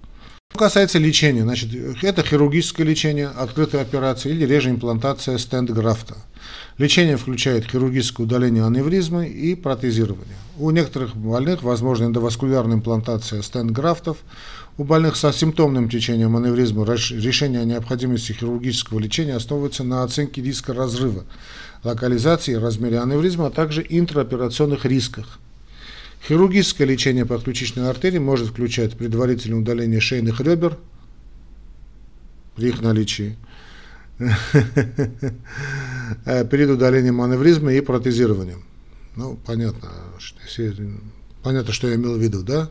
Что 0.51 0.59
касается 0.61 0.99
лечения, 0.99 1.43
значит, 1.43 1.71
это 2.03 2.23
хирургическое 2.23 2.87
лечение, 2.87 3.27
открытая 3.27 3.83
операция 3.83 4.33
или 4.33 4.47
реже 4.47 4.71
имплантация 4.71 5.37
стенд-графта. 5.37 6.17
Лечение 6.79 7.17
включает 7.17 7.65
хирургическое 7.65 8.25
удаление 8.25 8.65
аневризмы 8.65 9.27
и 9.27 9.55
протезирование. 9.55 10.37
У 10.57 10.71
некоторых 10.71 11.17
больных 11.17 11.63
возможна 11.63 12.05
эндоваскулярная 12.05 12.77
имплантация 12.77 13.43
стенд-графтов, 13.43 14.19
у 14.77 14.85
больных 14.85 15.17
со 15.17 15.33
симптомным 15.33 15.89
течением 15.89 16.37
аневризма 16.37 16.85
решение 16.85 17.61
о 17.61 17.65
необходимости 17.65 18.33
хирургического 18.33 18.99
лечения 18.99 19.37
основывается 19.37 19.85
на 19.85 20.03
оценке 20.03 20.43
риска 20.43 20.75
разрыва, 20.75 21.25
локализации, 21.85 22.55
размере 22.55 23.01
аневризма, 23.01 23.47
а 23.47 23.51
также 23.51 23.87
интраоперационных 23.89 24.85
рисках. 24.85 25.39
Хирургическое 26.27 26.89
лечение 26.89 27.25
подключичной 27.25 27.89
артерии 27.89 28.19
может 28.19 28.49
включать 28.49 28.97
предварительное 28.97 29.61
удаление 29.61 30.01
шейных 30.01 30.41
ребер 30.41 30.77
при 32.57 32.71
их 32.71 32.83
наличии, 32.83 33.37
перед 34.19 34.35
удалением 36.71 37.21
аневризма 37.21 37.75
и 37.75 37.81
протезированием. 37.81 38.65
Ну, 39.17 39.39
понятно, 39.45 39.91
понятно, 41.43 41.73
что 41.73 41.89
я 41.89 41.95
имел 41.95 42.17
в 42.17 42.21
виду, 42.21 42.43
да? 42.43 42.71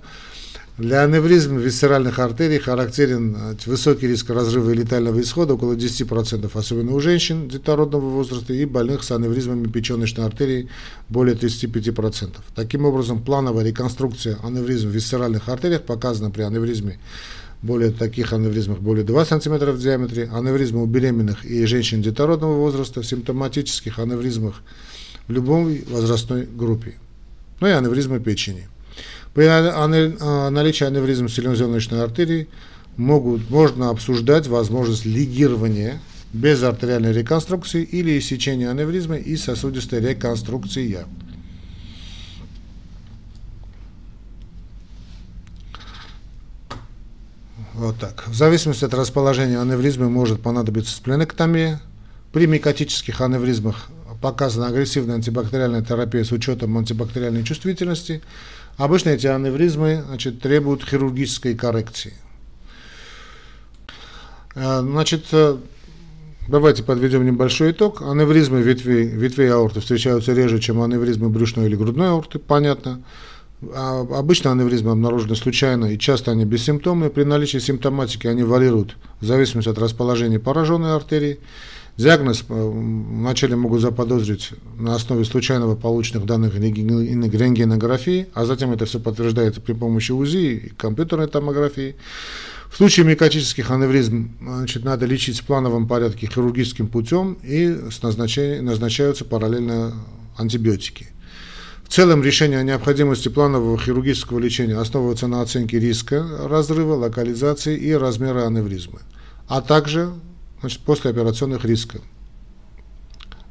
Для 0.76 1.04
аневризм 1.04 1.58
висцеральных 1.58 2.18
артерий 2.18 2.58
характерен 2.58 3.38
высокий 3.68 4.08
риск 4.08 4.32
разрыва 4.32 4.72
и 4.72 4.74
летального 4.74 5.22
исхода, 5.22 5.54
около 5.54 5.74
10%, 5.74 6.50
особенно 6.52 6.94
у 6.94 7.00
женщин 7.00 7.48
детородного 7.48 8.10
возраста 8.10 8.54
и 8.54 8.66
больных 8.66 9.04
с 9.04 9.12
аневризмами 9.12 9.68
печеночной 9.68 10.26
артерии 10.26 10.70
более 11.10 11.36
35%. 11.36 12.38
Таким 12.56 12.86
образом, 12.86 13.22
плановая 13.22 13.64
реконструкция 13.66 14.40
аневризм 14.42 14.90
в 14.90 14.94
висцеральных 14.94 15.48
артериях 15.48 15.84
показана 15.84 16.32
при 16.32 16.42
аневризме 16.42 16.98
более 17.62 17.92
таких 17.92 18.34
аневризмах 18.34 18.80
более 18.80 19.06
2 19.06 19.26
см 19.26 19.72
в 19.72 19.80
диаметре, 19.80 20.28
аневризмы 20.34 20.82
у 20.82 20.88
беременных 20.88 21.46
и 21.46 21.68
женщин 21.68 22.02
детородного 22.02 22.56
возраста, 22.56 23.04
симптоматических 23.04 24.00
аневризмах 24.00 24.64
в 25.28 25.32
любой 25.32 25.86
возрастной 25.88 26.48
группе, 26.48 26.96
ну 27.60 27.68
и 27.68 27.72
аневризмы 27.72 28.20
печени. 28.20 28.68
При 29.34 29.48
наличии 30.50 30.86
аневризм 30.86 31.28
селезеночной 31.28 32.04
артерии 32.04 32.48
могут, 32.98 33.50
можно 33.50 33.90
обсуждать 33.90 34.48
возможность 34.48 35.06
лигирования 35.06 36.00
без 36.34 36.62
артериальной 36.64 37.14
реконструкции 37.14 37.84
или 37.84 38.18
иссечения 38.20 38.70
аневризмы 38.70 39.20
и 39.20 39.36
сосудистой 39.36 40.02
реконструкции. 40.02 41.06
Вот 47.74 47.98
так. 48.00 48.28
В 48.28 48.36
зависимости 48.36 48.86
от 48.86 48.94
расположения 48.94 49.60
аневризмы 49.60 50.10
может 50.10 50.42
понадобиться 50.42 50.96
спленэктомия– 50.96 51.82
При 52.34 52.48
микотических 52.48 53.22
аневризмах 53.22 53.90
показана 54.20 54.68
агрессивная 54.68 55.16
антибактериальная 55.16 55.84
терапия 55.84 56.24
с 56.24 56.32
учетом 56.32 56.76
антибактериальной 56.80 57.44
чувствительности. 57.44 58.24
Обычно 58.78 59.10
эти 59.10 59.28
аневризмы 59.28 60.04
значит, 60.08 60.42
требуют 60.42 60.84
хирургической 60.84 61.56
коррекции. 61.56 62.14
Э, 64.56 64.82
значит, 64.82 65.26
э, 65.32 65.58
давайте 66.48 66.84
подведем 66.84 67.26
небольшой 67.26 67.72
итог. 67.72 68.02
Аневризмы 68.02 68.62
ветвей, 68.62 69.06
ветвей 69.06 69.52
аорты 69.52 69.80
встречаются 69.80 70.34
реже, 70.34 70.60
чем 70.60 70.82
аневризмы 70.82 71.30
брюшной 71.30 71.68
или 71.68 71.76
грудной 71.76 72.10
аорты, 72.10 72.40
понятно. 72.40 73.04
А 73.74 74.02
обычно 74.02 74.52
аневризмы 74.52 74.92
обнаружены 74.92 75.36
случайно 75.36 75.86
и 75.86 75.98
часто 75.98 76.32
они 76.32 76.44
бессимптомные. 76.44 77.10
При 77.10 77.24
наличии 77.24 77.60
симптоматики 77.60 78.28
они 78.28 78.44
варьируют 78.44 78.98
в 79.22 79.26
зависимости 79.26 79.70
от 79.70 79.78
расположения 79.78 80.40
пораженной 80.40 80.96
артерии. 80.96 81.40
Диагноз 81.96 82.44
э, 82.50 82.54
вначале 82.54 83.56
могут 83.56 83.82
заподозрить 83.82 84.50
на 84.80 84.96
основе 84.96 85.26
случайного 85.26 85.76
полученных 85.76 86.26
данных 86.26 86.56
рентгенографии, 86.56 88.28
а 88.34 88.46
затем 88.46 88.72
это 88.72 88.86
все 88.86 89.00
подтверждается 89.00 89.62
при 89.62 89.74
помощи 89.74 90.12
УЗИ 90.12 90.38
и 90.38 90.70
компьютерной 90.70 91.28
томографии. 91.28 91.96
В 92.72 92.78
случае 92.78 93.06
миокотических 93.06 93.70
аневризм 93.70 94.36
значит, 94.42 94.84
надо 94.84 95.06
лечить 95.06 95.42
в 95.42 95.46
плановом 95.46 95.88
порядке 95.88 96.26
хирургическим 96.26 96.88
путем 96.88 97.38
и 97.44 97.68
с 97.92 98.02
назначаются 98.02 99.26
параллельно 99.26 99.94
антибиотики. 100.36 101.10
В 101.84 101.90
целом 101.90 102.24
решение 102.24 102.58
о 102.58 102.64
необходимости 102.64 103.30
планового 103.30 103.78
хирургического 103.78 104.40
лечения 104.40 104.80
основывается 104.80 105.28
на 105.28 105.44
оценке 105.44 105.80
риска 105.80 106.26
разрыва, 106.48 106.96
локализации 106.96 107.78
и 107.78 107.92
размера 107.92 108.48
аневризмы, 108.48 109.02
а 109.48 109.62
также 109.62 110.12
значит, 110.64 110.80
послеоперационных 110.80 111.66
рисков. 111.66 112.02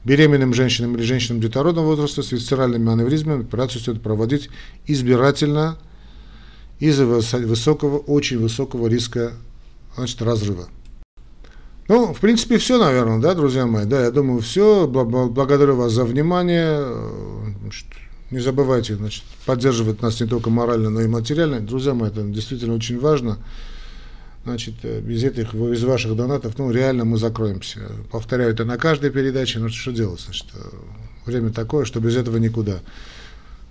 Беременным 0.02 0.54
женщинам 0.54 0.96
или 0.96 1.02
женщинам 1.02 1.42
детородного 1.42 1.84
возраста 1.84 2.22
с 2.22 2.32
висцеральными 2.32 2.90
аневризмами 2.90 3.42
операцию 3.42 3.82
стоит 3.82 4.02
проводить 4.02 4.48
избирательно 4.86 5.76
из-за 6.78 7.04
высокого, 7.04 7.98
очень 7.98 8.38
высокого 8.38 8.88
риска 8.88 9.34
значит, 9.94 10.22
разрыва. 10.22 10.68
Ну, 11.86 12.14
в 12.14 12.20
принципе, 12.20 12.56
все, 12.56 12.82
наверное, 12.82 13.18
да, 13.18 13.34
друзья 13.34 13.66
мои. 13.66 13.84
Да, 13.84 14.04
я 14.04 14.10
думаю, 14.10 14.40
все. 14.40 14.86
Благодарю 14.86 15.76
вас 15.76 15.92
за 15.92 16.06
внимание. 16.06 16.82
Не 18.30 18.40
забывайте, 18.40 18.96
значит, 18.96 19.24
поддерживать 19.44 20.00
нас 20.00 20.18
не 20.18 20.26
только 20.26 20.48
морально, 20.48 20.88
но 20.88 21.02
и 21.02 21.08
материально. 21.08 21.60
Друзья 21.60 21.92
мои, 21.92 22.08
это 22.08 22.22
действительно 22.22 22.74
очень 22.74 22.98
важно. 22.98 23.36
Значит, 24.44 24.74
э, 24.82 25.00
без 25.00 25.22
этих, 25.22 25.54
без 25.54 25.82
ваших 25.84 26.16
донатов, 26.16 26.58
ну, 26.58 26.70
реально 26.70 27.04
мы 27.04 27.16
закроемся. 27.16 27.80
Повторяю 28.10 28.52
это 28.52 28.64
на 28.64 28.76
каждой 28.76 29.10
передаче, 29.10 29.60
но 29.60 29.68
что 29.68 29.92
делать, 29.92 30.20
значит, 30.20 30.46
э, 30.54 30.68
время 31.26 31.50
такое, 31.50 31.84
что 31.84 32.00
без 32.00 32.16
этого 32.16 32.38
никуда. 32.38 32.80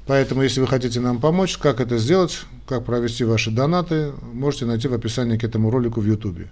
Поэтому, 0.07 0.41
если 0.41 0.61
вы 0.61 0.67
хотите 0.67 0.99
нам 0.99 1.19
помочь, 1.19 1.57
как 1.57 1.79
это 1.79 1.97
сделать, 1.97 2.39
как 2.67 2.85
провести 2.85 3.23
ваши 3.23 3.51
донаты, 3.51 4.13
можете 4.33 4.65
найти 4.65 4.87
в 4.87 4.93
описании 4.93 5.37
к 5.37 5.43
этому 5.43 5.69
ролику 5.69 6.01
в 6.01 6.05
YouTube. 6.05 6.47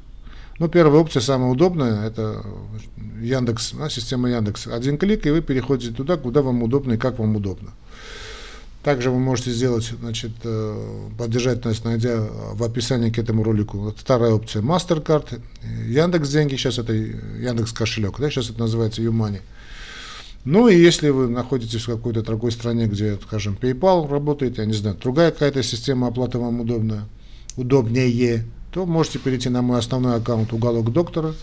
Ну, 0.60 0.68
первая 0.68 1.02
опция, 1.02 1.22
самая 1.22 1.50
удобная, 1.50 2.06
это 2.06 2.46
Яндекс, 3.22 3.74
система 3.90 4.30
Яндекс. 4.30 4.68
Один 4.68 4.98
клик, 4.98 5.26
и 5.26 5.32
вы 5.32 5.42
переходите 5.42 5.94
туда, 5.94 6.18
куда 6.18 6.42
вам 6.42 6.62
удобно 6.62 6.94
и 6.94 6.98
как 6.98 7.18
вам 7.20 7.38
удобно. 7.38 7.72
Также 8.84 9.12
вы 9.12 9.20
можете 9.20 9.52
сделать, 9.52 9.92
значит, 10.00 10.32
э, 10.44 11.10
поддержать 11.18 11.66
нас, 11.66 11.84
найдя 11.84 12.22
в 12.54 12.64
описании 12.64 13.10
к 13.10 13.20
этому 13.20 13.44
ролику. 13.44 13.94
Вторая 13.98 14.32
опция 14.32 14.62
MasterCard, 14.62 15.42
Яндекс 15.88 16.30
деньги, 16.30 16.56
сейчас 16.56 16.80
это 16.80 16.94
Яндекс 16.94 17.74
кошелек, 17.74 18.18
да, 18.20 18.30
сейчас 18.30 18.50
это 18.50 18.60
называется 18.60 19.02
Юмани. 19.02 19.42
Ну 20.46 20.70
и 20.70 20.78
если 20.78 21.10
вы 21.10 21.28
находитесь 21.28 21.84
в 21.84 21.92
какой-то 21.92 22.22
другой 22.22 22.54
стране, 22.54 22.88
где, 22.88 23.18
скажем, 23.18 23.58
PayPal 23.60 24.10
работает, 24.10 24.58
я 24.58 24.66
не 24.66 24.74
знаю, 24.74 24.96
другая 24.96 25.32
какая-то 25.32 25.62
система 25.62 26.08
оплаты 26.08 26.38
вам 26.40 26.62
удобная, 26.62 27.04
удобнее, 27.58 28.46
то 28.72 28.86
можете 28.86 29.20
перейти 29.20 29.50
на 29.50 29.62
мой 29.62 29.80
основной 29.80 30.16
аккаунт 30.16 30.54
«Уголок 30.54 30.94
доктора», 30.94 31.34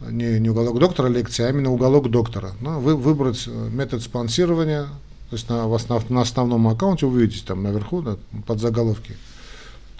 не, 0.00 0.38
не 0.38 0.48
уголок 0.48 0.78
доктора 0.78 1.08
лекции, 1.08 1.44
а 1.44 1.50
именно 1.50 1.72
уголок 1.72 2.10
доктора. 2.10 2.52
Ну, 2.60 2.78
вы 2.80 2.96
выбрать 2.96 3.44
э, 3.46 3.68
метод 3.70 4.02
спонсирования, 4.02 4.86
то 5.30 5.36
есть 5.36 5.48
на, 5.48 5.68
вас 5.68 5.88
на, 5.88 6.20
основном 6.20 6.68
аккаунте 6.68 7.06
вы 7.06 7.18
увидите 7.18 7.44
там 7.44 7.62
наверху 7.62 8.00
да, 8.00 8.16
под 8.46 8.60
заголовки 8.60 9.16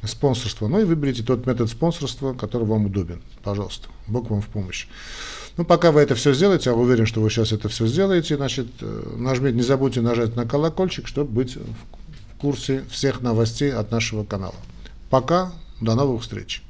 спонсорство. 0.02 0.68
Ну 0.68 0.80
и 0.80 0.84
выберите 0.84 1.22
тот 1.22 1.46
метод 1.46 1.68
спонсорства, 1.68 2.32
который 2.32 2.66
вам 2.66 2.86
удобен. 2.86 3.20
Пожалуйста, 3.42 3.88
Бог 4.06 4.30
вам 4.30 4.40
в 4.40 4.46
помощь. 4.46 4.86
Ну, 5.56 5.64
пока 5.64 5.90
вы 5.90 6.00
это 6.00 6.14
все 6.14 6.32
сделаете, 6.32 6.70
я 6.70 6.76
уверен, 6.76 7.04
что 7.04 7.20
вы 7.20 7.30
сейчас 7.30 7.52
это 7.52 7.68
все 7.68 7.86
сделаете, 7.86 8.36
значит, 8.36 8.68
э, 8.80 9.14
нажмите, 9.16 9.56
не 9.56 9.62
забудьте 9.62 10.00
нажать 10.00 10.36
на 10.36 10.46
колокольчик, 10.46 11.08
чтобы 11.08 11.32
быть 11.32 11.56
в 11.56 12.40
курсе 12.40 12.84
всех 12.90 13.22
новостей 13.22 13.72
от 13.72 13.90
нашего 13.90 14.24
канала. 14.24 14.54
Пока, 15.10 15.52
до 15.80 15.96
новых 15.96 16.22
встреч. 16.22 16.62